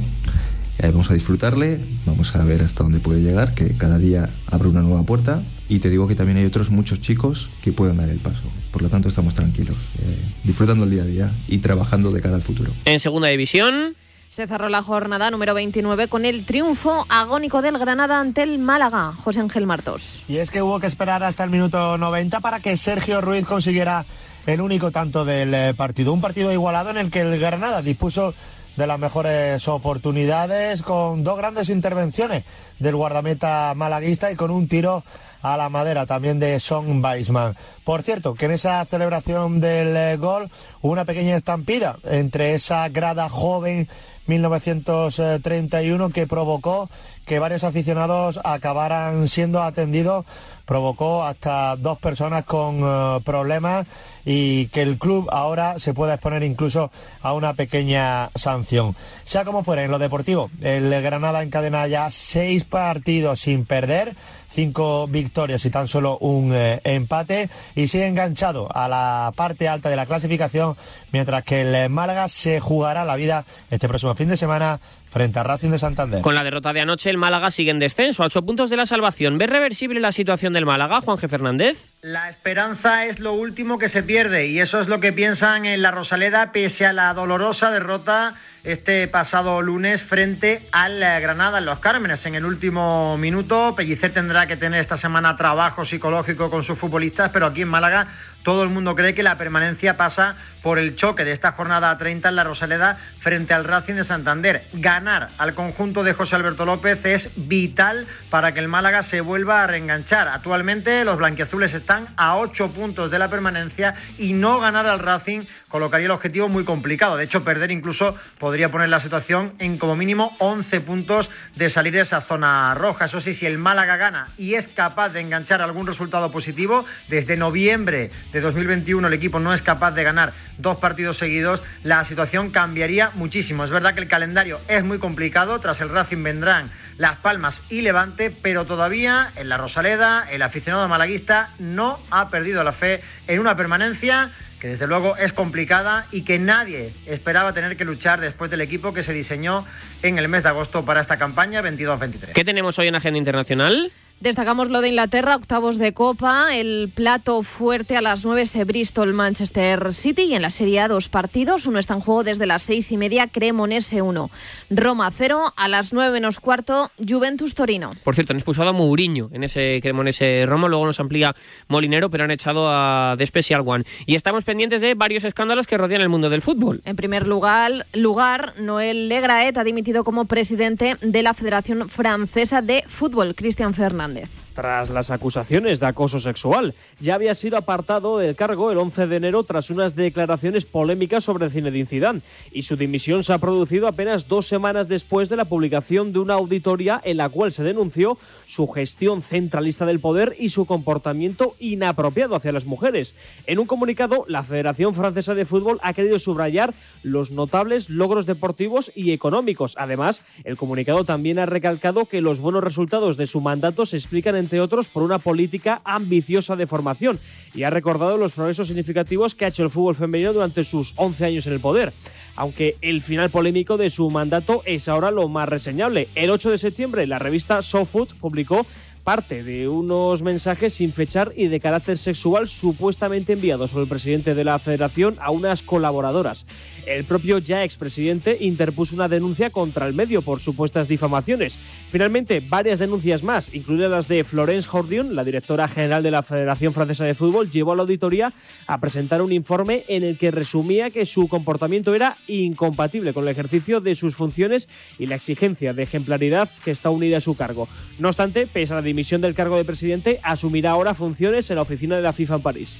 [0.79, 4.67] Eh, vamos a disfrutarle, vamos a ver hasta dónde puede llegar, que cada día abre
[4.67, 8.09] una nueva puerta y te digo que también hay otros muchos chicos que pueden dar
[8.09, 8.43] el paso.
[8.71, 12.35] Por lo tanto, estamos tranquilos, eh, disfrutando el día a día y trabajando de cara
[12.35, 12.71] al futuro.
[12.85, 13.95] En segunda división,
[14.37, 19.13] se cerró la jornada número 29 con el triunfo agónico del Granada ante el Málaga,
[19.23, 20.21] José Ángel Martos.
[20.27, 24.05] Y es que hubo que esperar hasta el minuto 90 para que Sergio Ruiz consiguiera
[24.45, 26.13] el único tanto del partido.
[26.13, 28.35] Un partido igualado en el que el Granada dispuso
[28.75, 32.43] de las mejores oportunidades con dos grandes intervenciones
[32.77, 35.03] del guardameta malaguista y con un tiro
[35.41, 37.55] a la madera también de Son Weisman.
[37.83, 40.51] Por cierto, que en esa celebración del gol
[40.83, 43.87] hubo una pequeña estampida entre esa grada joven
[44.27, 46.89] 1931 que provocó
[47.25, 50.25] que varios aficionados acabaran siendo atendidos,
[50.65, 53.85] provocó hasta dos personas con uh, problemas
[54.25, 56.89] y que el club ahora se pueda exponer incluso
[57.21, 58.95] a una pequeña sanción.
[59.25, 64.15] Sea como fuera, en lo deportivo, el Granada encadena ya seis partidos sin perder,
[64.57, 69.87] cinco victorias y tan solo un eh, empate y sigue enganchado a la parte alta
[69.87, 70.75] de la clasificación
[71.11, 74.79] mientras que el Málaga se jugará la vida este próximo fin de semana
[75.11, 76.21] frente a Racing de Santander.
[76.21, 78.87] Con la derrota de anoche, el Málaga sigue en descenso, a ocho puntos de la
[78.87, 79.37] salvación.
[79.37, 81.29] ¿Ve reversible la situación del Málaga, Juan G.
[81.29, 81.93] Fernández?
[82.01, 85.83] La esperanza es lo último que se pierde y eso es lo que piensan en
[85.83, 88.33] la Rosaleda pese a la dolorosa derrota
[88.67, 92.25] este pasado lunes frente al Granada en Los Cármenes.
[92.25, 97.31] En el último minuto, Pellicer tendrá que tener esta semana trabajo psicológico con sus futbolistas,
[97.31, 98.07] pero aquí en Málaga
[98.47, 102.29] todo el mundo cree que la permanencia pasa por el choque de esta jornada 30
[102.29, 104.63] en la Rosaleda frente al Racing de Santander.
[104.71, 109.63] Ganar al conjunto de José Alberto López es vital para que el Málaga se vuelva
[109.63, 110.29] a reenganchar.
[110.29, 115.41] Actualmente los blanquiazules están a 8 puntos de la permanencia y no ganar al Racing
[115.67, 117.17] colocaría el objetivo muy complicado.
[117.17, 121.93] De hecho, perder incluso podría poner la situación en como mínimo 11 puntos de salir
[121.93, 123.05] de esa zona roja.
[123.05, 127.35] Eso sí, si el Málaga gana y es capaz de enganchar algún resultado positivo, desde
[127.35, 132.51] noviembre de 2021 el equipo no es capaz de ganar dos partidos seguidos, la situación
[132.51, 133.63] cambiaría muchísimo.
[133.63, 137.81] Es verdad que el calendario es muy complicado, tras el Racing vendrán Las Palmas y
[137.81, 143.39] Levante, pero todavía en la Rosaleda el aficionado malaguista no ha perdido la fe en
[143.39, 148.49] una permanencia que desde luego es complicada y que nadie esperaba tener que luchar después
[148.49, 149.65] del equipo que se diseñó
[150.01, 152.33] en el mes de agosto para esta campaña 22-23.
[152.33, 153.91] ¿Qué tenemos hoy en Agenda Internacional?
[154.19, 159.13] Destacamos lo de Inglaterra, octavos de Copa, el plato fuerte a las 9 es Bristol
[159.13, 162.63] Manchester City y en la Serie A dos partidos, uno está en juego desde las
[162.63, 164.31] seis y media, Cremonese 1,
[164.71, 167.91] Roma 0, a las 9 menos cuarto, Juventus Torino.
[168.03, 171.35] Por cierto, han expulsado a Mourinho en ese Cremonese Roma, luego nos amplía
[171.67, 173.83] Molinero, pero han echado a The Special One.
[174.07, 176.81] Y estamos pendientes de varios escándalos que rodean el mundo del fútbol.
[176.85, 182.83] En primer lugar, lugar Noel Legraet ha dimitido como presidente de la Federación Francesa de
[182.87, 184.06] Fútbol, Cristian Fernández.
[184.13, 184.46] This.
[184.57, 189.17] Tras las acusaciones de acoso sexual, ya había sido apartado del cargo el 11 de
[189.17, 194.27] enero tras unas declaraciones polémicas sobre Zinedine Zidane y su dimisión se ha producido apenas
[194.27, 198.67] dos semanas después de la publicación de una auditoría en la cual se denunció su
[198.67, 203.13] gestión centralista del poder y su comportamiento inapropiado hacia las mujeres.
[203.45, 208.91] En un comunicado, la Federación Francesa de Fútbol ha querido subrayar los notables logros deportivos
[208.95, 209.75] y económicos.
[209.77, 214.46] Además, el comunicado también ha recalcado que los buenos resultados de su mandato se explican,
[214.47, 217.19] entre otros, por una política ambiciosa de formación
[217.53, 221.25] y ha recordado los progresos significativos que ha hecho el fútbol femenino durante sus 11
[221.25, 221.91] años en el poder.
[222.37, 226.07] Aunque el final polémico de su mandato es ahora lo más reseñable.
[226.15, 228.65] El 8 de septiembre, la revista SoFood publicó
[229.07, 234.35] parte de unos mensajes sin fechar y de carácter sexual supuestamente enviados por el presidente
[234.35, 236.45] de la federación a unas colaboradoras.
[236.85, 241.57] El propio ya expresidente interpuso una denuncia contra el medio por supuestas difamaciones.
[241.89, 246.73] Finalmente, varias denuncias más, incluidas las de Florence Hordion, la directora general de la Federación
[246.73, 248.33] Francesa de Fútbol, llevó a la auditoría
[248.67, 253.29] a presentar un informe en el que resumía que su comportamiento era incompatible con el
[253.29, 254.67] ejercicio de sus funciones
[254.99, 257.69] y la exigencia de ejemplaridad que está unida a su cargo.
[257.99, 261.61] No obstante, pese a la dimisión del cargo de presidente, asumirá ahora funciones en la
[261.61, 262.79] oficina de la FIFA en París.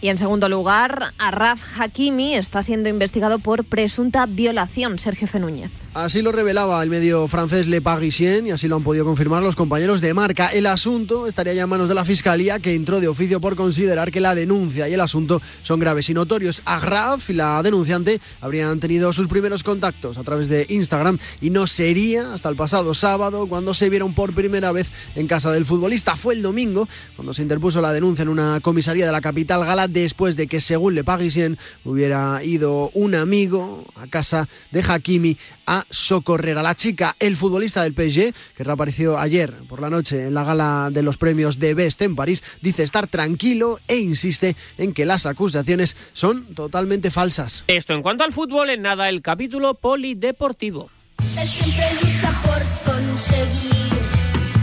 [0.00, 4.98] Y en segundo lugar, Arraf Hakimi está siendo investigado por presunta violación.
[4.98, 5.70] Sergio Fenúñez.
[5.98, 9.56] Así lo revelaba el medio francés Le Parisien y así lo han podido confirmar los
[9.56, 10.46] compañeros de marca.
[10.46, 14.12] El asunto estaría ya en manos de la Fiscalía que entró de oficio por considerar
[14.12, 16.62] que la denuncia y el asunto son graves y notorios.
[16.66, 21.66] Agraf y la denunciante habrían tenido sus primeros contactos a través de Instagram y no
[21.66, 26.14] sería hasta el pasado sábado cuando se vieron por primera vez en casa del futbolista.
[26.14, 29.88] Fue el domingo cuando se interpuso la denuncia en una comisaría de la capital gala
[29.88, 35.36] después de que, según Le Parisien, hubiera ido un amigo a casa de Hakimi
[35.68, 37.14] a socorrer a la chica.
[37.20, 41.18] El futbolista del PSG, que reapareció ayer por la noche en la gala de los
[41.18, 46.54] premios de Best en París, dice estar tranquilo e insiste en que las acusaciones son
[46.54, 47.64] totalmente falsas.
[47.68, 50.90] Esto en cuanto al fútbol, en nada el capítulo polideportivo.
[51.38, 53.92] Él siempre lucha por conseguir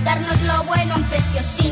[0.04, 1.72] darnos lo bueno a un precio sin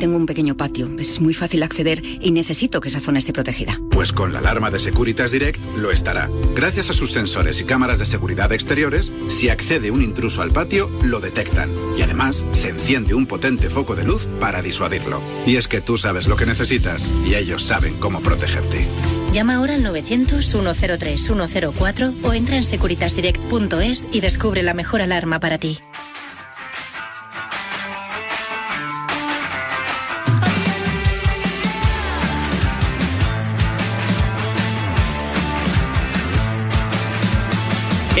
[0.00, 0.90] tengo un pequeño patio.
[0.98, 3.80] Es muy fácil acceder y necesito que esa zona esté protegida.
[3.90, 6.28] Pues con la alarma de Securitas Direct lo estará.
[6.56, 10.90] Gracias a sus sensores y cámaras de seguridad exteriores, si accede un intruso al patio,
[11.04, 11.70] lo detectan.
[11.96, 15.22] Y además, se enciende un potente foco de luz para disuadirlo.
[15.46, 18.84] Y es que tú sabes lo que necesitas y ellos saben cómo protegerte.
[19.32, 25.78] Llama ahora al 900-103-104 o entra en securitasdirect.es y descubre la mejor alarma para ti.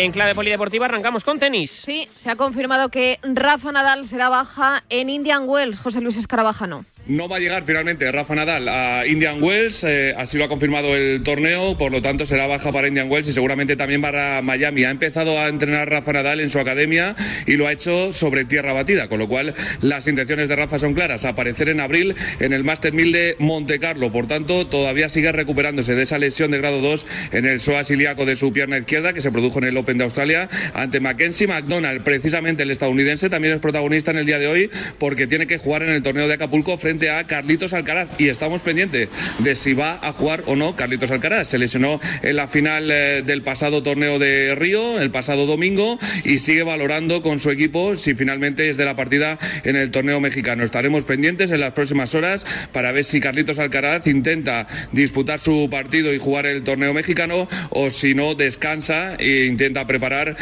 [0.00, 1.70] En clave polideportiva arrancamos con tenis.
[1.70, 5.78] Sí, se ha confirmado que Rafa Nadal será baja en Indian Wells.
[5.78, 6.86] José Luis Escarabajano.
[7.06, 10.94] No va a llegar finalmente Rafa Nadal a Indian Wells, eh, así lo ha confirmado
[10.94, 14.84] el torneo, por lo tanto será baja para Indian Wells y seguramente también para Miami.
[14.84, 18.74] Ha empezado a entrenar Rafa Nadal en su academia y lo ha hecho sobre tierra
[18.74, 22.64] batida, con lo cual las intenciones de Rafa son claras, aparecer en abril en el
[22.64, 24.12] Master 1000 de Monte Carlo.
[24.12, 28.26] Por tanto, todavía sigue recuperándose de esa lesión de grado 2 en el psoas ilíaco
[28.26, 32.02] de su pierna izquierda que se produjo en el Open de Australia ante Mackenzie McDonald.
[32.02, 35.82] Precisamente el estadounidense también es protagonista en el día de hoy porque tiene que jugar
[35.82, 40.00] en el torneo de Acapulco frente a Carlitos Alcaraz y estamos pendientes de si va
[40.02, 41.48] a jugar o no Carlitos Alcaraz.
[41.48, 46.40] Se lesionó en la final eh, del pasado torneo de Río, el pasado domingo, y
[46.40, 50.64] sigue valorando con su equipo si finalmente es de la partida en el torneo mexicano.
[50.64, 56.12] Estaremos pendientes en las próximas horas para ver si Carlitos Alcaraz intenta disputar su partido
[56.12, 60.36] y jugar el torneo mexicano o si no descansa e intenta preparar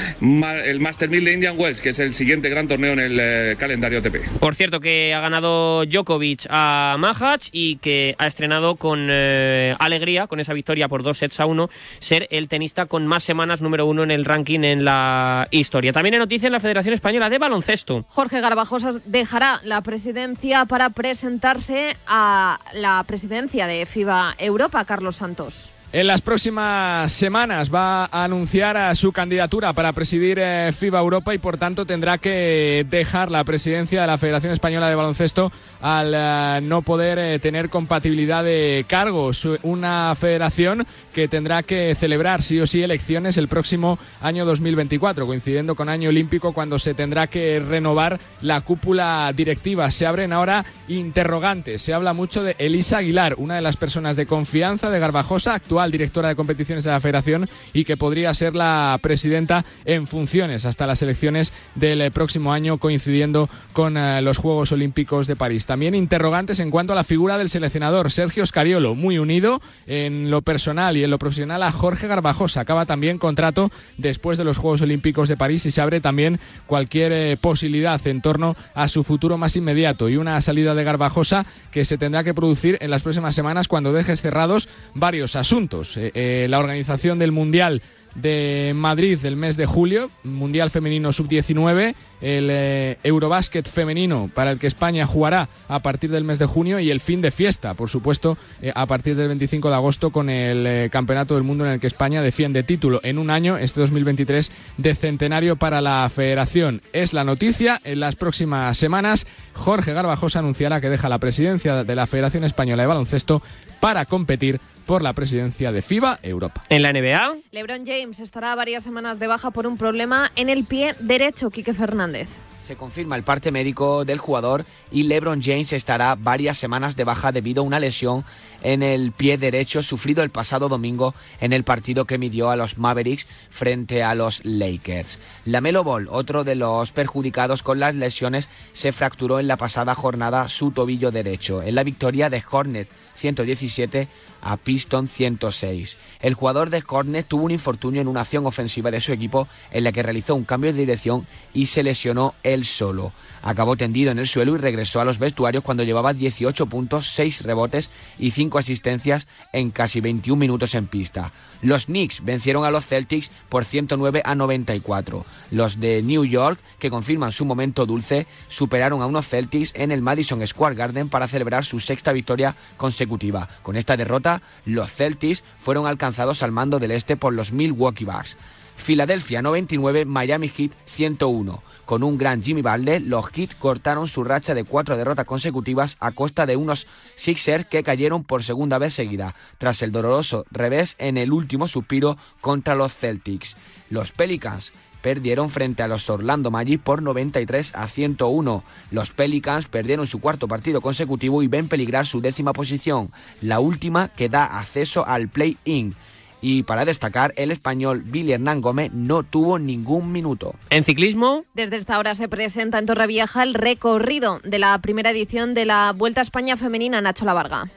[0.64, 3.56] el Master 1000 de Indian Wells, que es el siguiente gran torneo en el eh,
[3.58, 4.16] calendario ATP.
[4.40, 10.26] Por cierto, que ha ganado Djokovic a Mahach y que ha estrenado con eh, alegría,
[10.26, 13.86] con esa victoria por dos sets a uno, ser el tenista con más semanas número
[13.86, 15.92] uno en el ranking en la historia.
[15.92, 18.04] También hay noticia en la Federación Española de Baloncesto.
[18.08, 25.77] Jorge Garbajosa dejará la presidencia para presentarse a la presidencia de FIBA Europa, Carlos Santos.
[25.90, 31.34] En las próximas semanas va a anunciar a su candidatura para presidir eh, FIBA Europa
[31.34, 36.12] y por tanto tendrá que dejar la presidencia de la Federación Española de Baloncesto al
[36.14, 39.48] eh, no poder eh, tener compatibilidad de cargos.
[39.62, 45.74] Una federación que tendrá que celebrar sí o sí elecciones el próximo año 2024, coincidiendo
[45.74, 49.90] con año olímpico cuando se tendrá que renovar la cúpula directiva.
[49.90, 51.80] Se abren ahora interrogantes.
[51.80, 55.77] Se habla mucho de Elisa Aguilar, una de las personas de confianza de Garbajosa, actual
[55.86, 60.86] directora de competiciones de la federación y que podría ser la presidenta en funciones hasta
[60.86, 65.66] las elecciones del eh, próximo año coincidiendo con eh, los Juegos Olímpicos de París.
[65.66, 70.42] También interrogantes en cuanto a la figura del seleccionador Sergio Scariolo, muy unido en lo
[70.42, 72.60] personal y en lo profesional a Jorge Garbajosa.
[72.60, 77.12] Acaba también contrato después de los Juegos Olímpicos de París y se abre también cualquier
[77.12, 81.84] eh, posibilidad en torno a su futuro más inmediato y una salida de Garbajosa que
[81.84, 85.67] se tendrá que producir en las próximas semanas cuando dejes cerrados varios asuntos.
[85.70, 87.82] Eh, eh, la organización del Mundial
[88.14, 94.58] de Madrid del mes de julio, Mundial Femenino Sub-19, el eh, Eurobásquet femenino para el
[94.58, 97.90] que España jugará a partir del mes de junio y el fin de fiesta, por
[97.90, 101.80] supuesto, eh, a partir del 25 de agosto con el Campeonato del Mundo en el
[101.80, 106.82] que España defiende título en un año, este 2023, de centenario para la federación.
[106.92, 107.80] Es la noticia.
[107.84, 112.82] En las próximas semanas, Jorge Garbajosa anunciará que deja la presidencia de la Federación Española
[112.82, 113.42] de Baloncesto
[113.80, 116.64] para competir por la presidencia de FIBA Europa.
[116.70, 120.64] En la NBA, LeBron James estará varias semanas de baja por un problema en el
[120.64, 122.26] pie derecho, Quique Fernández.
[122.64, 127.32] Se confirma el parte médico del jugador y LeBron James estará varias semanas de baja
[127.32, 128.24] debido a una lesión
[128.62, 132.78] en el pie derecho sufrido el pasado domingo en el partido que midió a los
[132.78, 135.18] Mavericks frente a los Lakers.
[135.44, 140.48] Lamelo Ball, otro de los perjudicados con las lesiones, se fracturó en la pasada jornada
[140.48, 144.08] su tobillo derecho en la victoria de Hornet 117
[144.42, 145.96] a Piston 106.
[146.20, 149.84] El jugador de Hornet tuvo un infortunio en una acción ofensiva de su equipo en
[149.84, 153.12] la que realizó un cambio de dirección y se lesionó él solo.
[153.42, 157.42] Acabó tendido en el suelo y regresó a los vestuarios cuando llevaba 18 puntos, 6
[157.42, 161.32] rebotes y 5 asistencias en casi 21 minutos en pista.
[161.62, 165.24] Los Knicks vencieron a los Celtics por 109 a 94.
[165.50, 170.02] Los de New York, que confirman su momento dulce, superaron a unos Celtics en el
[170.02, 173.48] Madison Square Garden para celebrar su sexta victoria consecutiva.
[173.62, 174.27] Con esta derrota,
[174.64, 178.36] los Celtics fueron alcanzados al mando del este por los Milwaukee Bucks.
[178.78, 181.62] Filadelfia 99, Miami Heat 101.
[181.84, 186.12] Con un gran Jimmy Butler, los Heat cortaron su racha de cuatro derrotas consecutivas a
[186.12, 191.18] costa de unos Sixers que cayeron por segunda vez seguida, tras el doloroso revés en
[191.18, 193.56] el último suspiro contra los Celtics.
[193.90, 194.72] Los Pelicans
[195.02, 198.64] perdieron frente a los Orlando Magic por 93 a 101.
[198.90, 203.08] Los Pelicans perdieron su cuarto partido consecutivo y ven peligrar su décima posición,
[203.40, 205.94] la última que da acceso al play-in.
[206.40, 210.54] Y para destacar, el español Billy Hernán Gómez no tuvo ningún minuto.
[210.70, 215.54] En ciclismo, Desde esta hora se presenta en Torrevieja el recorrido de la primera edición
[215.54, 217.70] de la Vuelta a España Femenina Nacho Lavarga.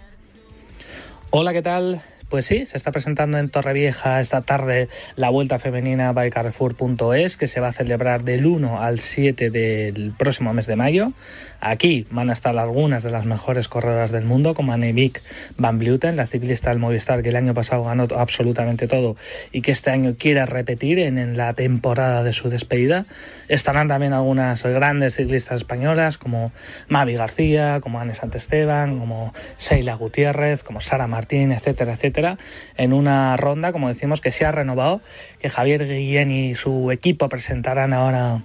[1.32, 2.02] Hola, ¿qué tal?
[2.32, 7.46] Pues sí, se está presentando en Torrevieja esta tarde la Vuelta Femenina by Carrefour.es que
[7.46, 11.12] se va a celebrar del 1 al 7 del próximo mes de mayo.
[11.60, 15.22] Aquí van a estar algunas de las mejores corredoras del mundo, como Annemiek
[15.58, 19.18] van Vleuten, la ciclista del Movistar que el año pasado ganó absolutamente todo
[19.52, 23.06] y que este año quiere repetir en, la temporada de su despedida.
[23.50, 26.54] Estarán también algunas grandes ciclistas españolas como
[26.88, 32.21] Mavi García, como Anne Santesteban, como Seila Gutiérrez, como Sara Martín, etcétera, etcétera,
[32.78, 35.02] en una ronda, como decimos, que se ha renovado,
[35.40, 38.42] que Javier Guillén y su equipo presentarán ahora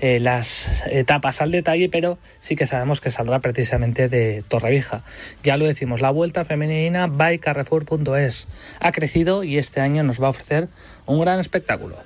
[0.00, 5.02] eh, las etapas al detalle, pero sí que sabemos que saldrá precisamente de Torrevieja.
[5.42, 8.48] Ya lo decimos, la vuelta femenina by Carrefour.es
[8.80, 10.68] ha crecido y este año nos va a ofrecer
[11.06, 11.96] un gran espectáculo.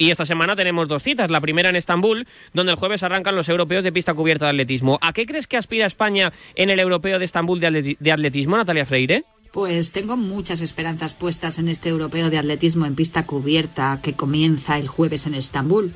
[0.00, 1.28] Y esta semana tenemos dos citas.
[1.28, 4.96] La primera en Estambul, donde el jueves arrancan los europeos de pista cubierta de atletismo.
[5.02, 8.56] ¿A qué crees que aspira España en el europeo de Estambul de atleti- de atletismo,
[8.56, 9.24] Natalia Freire?
[9.58, 14.78] Pues tengo muchas esperanzas puestas en este europeo de atletismo en pista cubierta que comienza
[14.78, 15.92] el jueves en Estambul.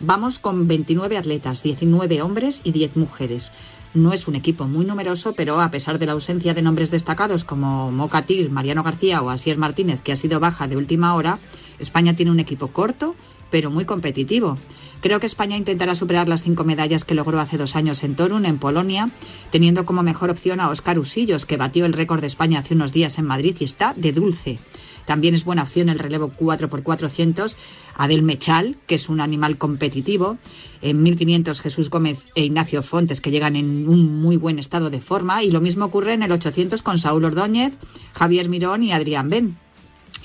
[0.00, 3.52] Vamos con 29 atletas, 19 hombres y 10 mujeres.
[3.94, 7.44] No es un equipo muy numeroso, pero a pesar de la ausencia de nombres destacados
[7.44, 11.38] como Mocatir, Mariano García o Asier Martínez, que ha sido baja de última hora,
[11.78, 13.14] España tiene un equipo corto,
[13.50, 14.58] pero muy competitivo.
[15.00, 18.46] Creo que España intentará superar las cinco medallas que logró hace dos años en Torun,
[18.46, 19.10] en Polonia,
[19.50, 22.92] teniendo como mejor opción a Óscar Usillos, que batió el récord de España hace unos
[22.92, 24.58] días en Madrid y está de dulce.
[25.06, 27.56] También es buena opción el relevo 4x400
[27.96, 30.36] Adel Mechal, que es un animal competitivo.
[30.82, 35.00] En 1500 Jesús Gómez e Ignacio Fontes, que llegan en un muy buen estado de
[35.00, 35.42] forma.
[35.42, 37.74] Y lo mismo ocurre en el 800 con Saúl Ordóñez,
[38.14, 39.56] Javier Mirón y Adrián Ben.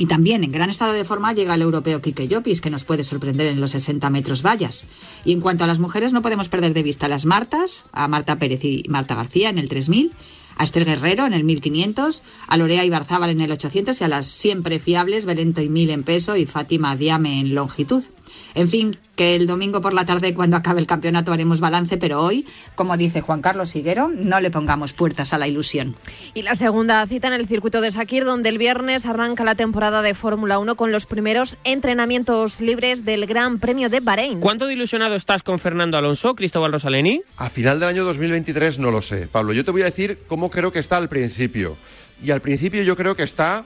[0.01, 3.03] Y también en gran estado de forma llega el europeo Quique Llopis, que nos puede
[3.03, 4.87] sorprender en los 60 metros vallas.
[5.25, 8.07] Y en cuanto a las mujeres, no podemos perder de vista a las Martas, a
[8.07, 10.11] Marta Pérez y Marta García en el 3000,
[10.57, 14.25] a Esther Guerrero en el 1500, a Lorea Ibarzábal en el 800 y a las
[14.25, 18.03] siempre fiables Belento y Mil en peso y Fátima Diame en longitud.
[18.53, 22.21] En fin, que el domingo por la tarde, cuando acabe el campeonato, haremos balance, pero
[22.21, 25.95] hoy, como dice Juan Carlos Higuero, no le pongamos puertas a la ilusión.
[26.33, 30.01] Y la segunda cita en el circuito de Sakir, donde el viernes arranca la temporada
[30.01, 34.39] de Fórmula 1 con los primeros entrenamientos libres del Gran Premio de Bahrein.
[34.39, 37.21] ¿Cuánto de ilusionado estás con Fernando Alonso, Cristóbal Rosaleni?
[37.37, 39.53] A final del año 2023 no lo sé, Pablo.
[39.53, 41.77] Yo te voy a decir cómo creo que está al principio.
[42.23, 43.65] Y al principio yo creo que está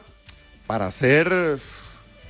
[0.67, 1.59] para hacer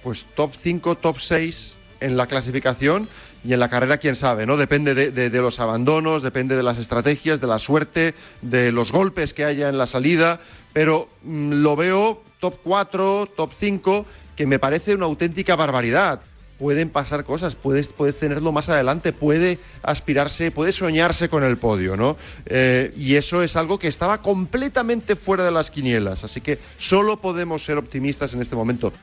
[0.03, 1.74] pues top 5, top 6
[2.05, 3.09] en la clasificación
[3.43, 4.57] y en la carrera, quién sabe, ¿no?
[4.57, 9.45] Depende de, los abandonos, depende de las estrategias, de la suerte, de los golpes que
[9.45, 10.39] haya en la salida,
[10.73, 16.21] pero mm, lo veo top 4, top 5, que me parece una auténtica barbaridad.
[16.57, 21.97] Pueden pasar cosas, puedes, puedes tenerlo más adelante, puede aspirarse, puede soñarse con el podio,
[21.97, 22.17] ¿no?
[22.45, 27.17] Eh, y eso es algo que estaba completamente fuera de las quinielas, así que solo
[27.19, 28.93] podemos ser optimistas en este momento.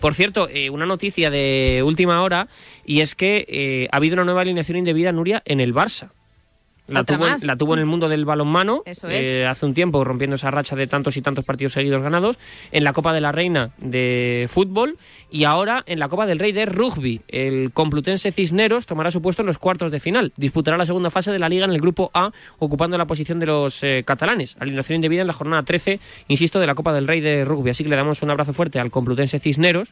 [0.00, 2.48] Por cierto, eh, una noticia de última hora
[2.84, 6.10] y es que eh, ha habido una nueva alineación indebida, Nuria, en el Barça.
[6.88, 7.42] La tuvo, más.
[7.42, 10.76] la tuvo en el mundo del balonmano Eso eh, hace un tiempo, rompiendo esa racha
[10.76, 12.38] de tantos y tantos partidos seguidos ganados,
[12.70, 14.96] en la Copa de la Reina de fútbol
[15.30, 17.22] y ahora en la Copa del Rey de rugby.
[17.28, 20.32] El Complutense Cisneros tomará su puesto en los cuartos de final.
[20.36, 23.46] Disputará la segunda fase de la liga en el grupo A, ocupando la posición de
[23.46, 24.56] los eh, catalanes.
[24.60, 27.70] Alineación indebida en la jornada 13, insisto, de la Copa del Rey de rugby.
[27.70, 29.88] Así que le damos un abrazo fuerte al Complutense Cisneros,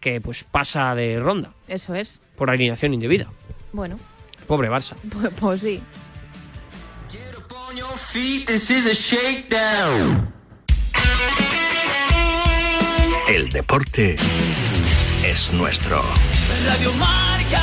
[0.00, 2.20] que pues pasa de ronda Eso es.
[2.36, 3.28] por alineación indebida.
[3.72, 3.98] Bueno,
[4.46, 4.94] Pobre Barça.
[5.12, 5.80] pues, pues sí
[8.16, 10.32] this is a shakedown.
[13.28, 14.16] El deporte
[15.24, 16.00] es nuestro.
[16.66, 17.62] Radio Marca.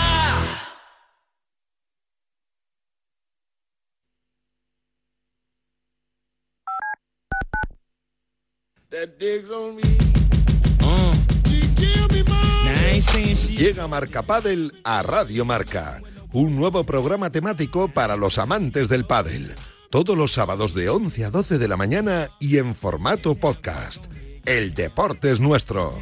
[13.57, 16.01] Llega Marca Padel a Radio Marca,
[16.31, 19.55] un nuevo programa temático para los amantes del pádel
[19.93, 24.05] todos los sábados de 11 a 12 de la mañana y en formato podcast.
[24.43, 25.93] El deporte es nuestro.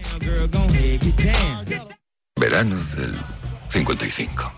[2.39, 3.13] Verano del
[3.69, 4.49] 55.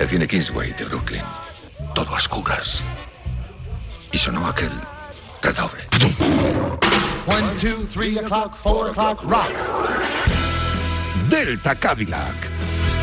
[0.00, 1.22] El cine Kingsway de Brooklyn.
[1.94, 2.82] Todo a oscuras.
[4.10, 4.72] Y sonó aquel
[5.40, 5.84] redoble.
[7.28, 9.52] One, two, three o'clock, four o'clock, rock.
[11.30, 12.53] Delta Cadillac.